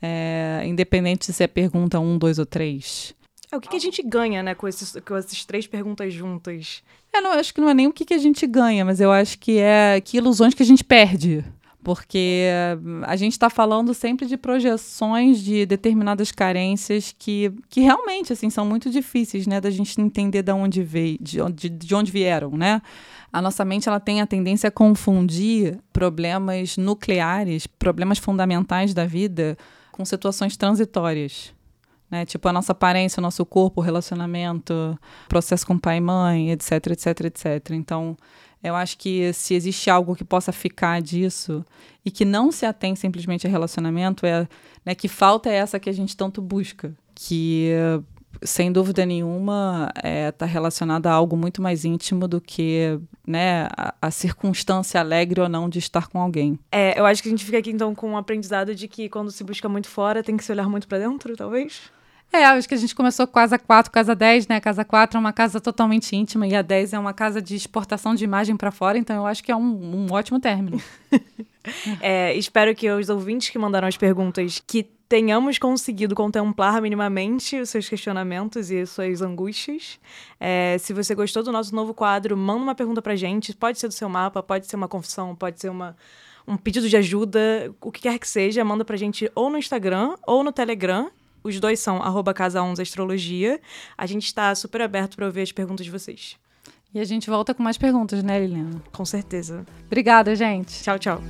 é, 0.00 0.62
independente 0.66 1.32
se 1.32 1.42
é 1.42 1.46
pergunta 1.46 1.98
um, 1.98 2.18
dois 2.18 2.38
ou 2.38 2.46
três. 2.46 3.14
É, 3.50 3.56
o 3.56 3.60
que, 3.60 3.68
que, 3.68 3.76
a 3.76 3.80
gente 3.80 4.02
ganha, 4.02 4.42
né, 4.42 4.54
com, 4.54 4.68
esses, 4.68 4.96
com 5.06 5.16
essas 5.16 5.44
três 5.44 5.66
perguntas 5.66 6.12
juntas? 6.12 6.82
É, 7.12 7.20
não, 7.20 7.32
acho 7.32 7.54
que 7.54 7.60
não 7.60 7.68
é 7.68 7.74
nem 7.74 7.86
o 7.86 7.92
que, 7.92 8.04
que 8.04 8.14
a 8.14 8.18
gente 8.18 8.46
ganha, 8.46 8.84
mas 8.84 9.00
eu 9.00 9.10
acho 9.10 9.38
que 9.38 9.58
é 9.58 10.00
que 10.00 10.18
ilusões 10.18 10.52
que 10.54 10.62
a 10.62 10.66
gente 10.66 10.84
perde 10.84 11.44
porque 11.82 12.44
a 13.04 13.16
gente 13.16 13.32
está 13.32 13.48
falando 13.48 13.94
sempre 13.94 14.26
de 14.26 14.36
projeções 14.36 15.40
de 15.40 15.64
determinadas 15.64 16.30
carências 16.30 17.14
que, 17.18 17.50
que 17.68 17.80
realmente 17.80 18.30
assim 18.30 18.50
são 18.50 18.66
muito 18.66 18.90
difíceis, 18.90 19.46
né, 19.46 19.58
da 19.58 19.70
gente 19.70 19.98
entender 19.98 20.42
de 20.42 20.52
onde 20.52 20.82
veio, 20.82 21.16
de 21.18 21.40
onde, 21.40 21.68
de 21.70 21.94
onde 21.94 22.12
vieram, 22.12 22.50
né? 22.50 22.82
A 23.32 23.40
nossa 23.40 23.64
mente 23.64 23.88
ela 23.88 24.00
tem 24.00 24.20
a 24.20 24.26
tendência 24.26 24.68
a 24.68 24.70
confundir 24.70 25.78
problemas 25.90 26.76
nucleares, 26.76 27.66
problemas 27.66 28.18
fundamentais 28.18 28.92
da 28.92 29.06
vida, 29.06 29.56
com 29.98 30.04
situações 30.04 30.56
transitórias. 30.56 31.52
Né? 32.08 32.24
Tipo 32.24 32.48
a 32.48 32.52
nossa 32.52 32.70
aparência, 32.70 33.20
o 33.20 33.22
nosso 33.22 33.44
corpo, 33.44 33.80
o 33.80 33.84
relacionamento, 33.84 34.96
processo 35.28 35.66
com 35.66 35.76
pai 35.76 35.96
e 35.96 36.00
mãe, 36.00 36.52
etc, 36.52 36.72
etc, 36.92 37.20
etc. 37.24 37.70
Então, 37.72 38.16
eu 38.62 38.76
acho 38.76 38.96
que 38.96 39.32
se 39.32 39.54
existe 39.54 39.90
algo 39.90 40.14
que 40.14 40.24
possa 40.24 40.52
ficar 40.52 41.02
disso 41.02 41.66
e 42.04 42.12
que 42.12 42.24
não 42.24 42.52
se 42.52 42.64
atém 42.64 42.94
simplesmente 42.94 43.46
a 43.46 43.50
relacionamento, 43.50 44.24
é 44.24 44.48
né, 44.86 44.94
que 44.94 45.08
falta 45.08 45.50
é 45.50 45.54
essa 45.54 45.80
que 45.80 45.90
a 45.90 45.92
gente 45.92 46.16
tanto 46.16 46.40
busca, 46.40 46.94
que 47.12 47.72
sem 48.42 48.70
dúvida 48.72 49.04
nenhuma 49.04 49.90
está 49.96 50.08
é, 50.08 50.32
tá 50.32 50.46
relacionada 50.46 51.10
a 51.10 51.12
algo 51.12 51.36
muito 51.36 51.60
mais 51.60 51.84
íntimo 51.84 52.26
do 52.28 52.40
que 52.40 52.98
né, 53.26 53.68
a, 53.76 53.94
a, 54.00 54.10
circunstância 54.10 55.00
alegre 55.00 55.40
ou 55.40 55.48
não 55.48 55.68
de 55.68 55.78
estar 55.78 56.08
com 56.08 56.20
alguém. 56.20 56.58
É, 56.70 56.98
eu 56.98 57.06
acho 57.06 57.22
que 57.22 57.28
a 57.28 57.30
gente 57.30 57.44
fica 57.44 57.58
aqui 57.58 57.70
então 57.70 57.94
com 57.94 58.10
um 58.10 58.16
aprendizado 58.16 58.74
de 58.74 58.88
que 58.88 59.08
quando 59.08 59.30
se 59.30 59.44
busca 59.44 59.68
muito 59.68 59.88
fora 59.88 60.22
tem 60.22 60.36
que 60.36 60.44
se 60.44 60.52
olhar 60.52 60.68
muito 60.68 60.88
para 60.88 60.98
dentro, 60.98 61.36
talvez. 61.36 61.90
É, 62.32 62.44
acho 62.44 62.68
que 62.68 62.74
a 62.74 62.78
gente 62.78 62.94
começou 62.94 63.26
com 63.26 63.32
casa 63.32 63.58
4, 63.58 63.90
casa 63.90 64.14
10, 64.14 64.48
né? 64.48 64.60
Casa 64.60 64.84
4 64.84 65.16
é 65.16 65.20
uma 65.20 65.32
casa 65.32 65.60
totalmente 65.60 66.14
íntima 66.14 66.46
e 66.46 66.54
a 66.54 66.60
10 66.60 66.92
é 66.92 66.98
uma 66.98 67.14
casa 67.14 67.40
de 67.40 67.56
exportação 67.56 68.14
de 68.14 68.22
imagem 68.22 68.54
para 68.54 68.70
fora, 68.70 68.98
então 68.98 69.16
eu 69.16 69.26
acho 69.26 69.42
que 69.42 69.50
é 69.50 69.56
um, 69.56 70.06
um 70.06 70.12
ótimo 70.12 70.38
término. 70.38 70.80
é, 72.00 72.34
espero 72.34 72.74
que 72.74 72.90
os 72.90 73.08
ouvintes 73.08 73.48
que 73.48 73.58
mandaram 73.58 73.88
as 73.88 73.96
perguntas 73.96 74.62
que 74.66 74.86
tenhamos 75.08 75.58
conseguido 75.58 76.14
contemplar 76.14 76.82
minimamente 76.82 77.58
os 77.58 77.70
seus 77.70 77.88
questionamentos 77.88 78.70
e 78.70 78.84
suas 78.84 79.22
angústias. 79.22 79.98
É, 80.38 80.76
se 80.78 80.92
você 80.92 81.14
gostou 81.14 81.42
do 81.42 81.50
nosso 81.50 81.74
novo 81.74 81.94
quadro, 81.94 82.36
manda 82.36 82.62
uma 82.62 82.74
pergunta 82.74 83.00
pra 83.00 83.16
gente. 83.16 83.54
Pode 83.54 83.78
ser 83.78 83.88
do 83.88 83.94
seu 83.94 84.08
mapa, 84.08 84.42
pode 84.42 84.66
ser 84.66 84.76
uma 84.76 84.88
confissão, 84.88 85.34
pode 85.34 85.60
ser 85.60 85.70
uma, 85.70 85.96
um 86.46 86.56
pedido 86.56 86.88
de 86.88 86.96
ajuda, 86.96 87.72
o 87.80 87.90
que 87.90 88.02
quer 88.02 88.18
que 88.18 88.28
seja, 88.28 88.62
manda 88.64 88.84
pra 88.84 88.96
gente 88.96 89.30
ou 89.34 89.48
no 89.48 89.56
Instagram 89.56 90.14
ou 90.26 90.44
no 90.44 90.52
Telegram. 90.52 91.10
Os 91.42 91.58
dois 91.58 91.80
são 91.80 92.02
arroba 92.02 92.34
Casa 92.34 92.62
11 92.62 92.82
Astrologia. 92.82 93.60
A 93.96 94.04
gente 94.04 94.26
está 94.26 94.54
super 94.54 94.82
aberto 94.82 95.16
para 95.16 95.24
ouvir 95.24 95.40
as 95.40 95.52
perguntas 95.52 95.86
de 95.86 95.90
vocês. 95.90 96.36
E 96.92 97.00
a 97.00 97.04
gente 97.04 97.30
volta 97.30 97.54
com 97.54 97.62
mais 97.62 97.78
perguntas, 97.78 98.22
né, 98.22 98.40
Liliana? 98.40 98.82
Com 98.92 99.04
certeza. 99.04 99.64
Obrigada, 99.86 100.34
gente. 100.34 100.82
Tchau, 100.82 100.98
tchau. 100.98 101.22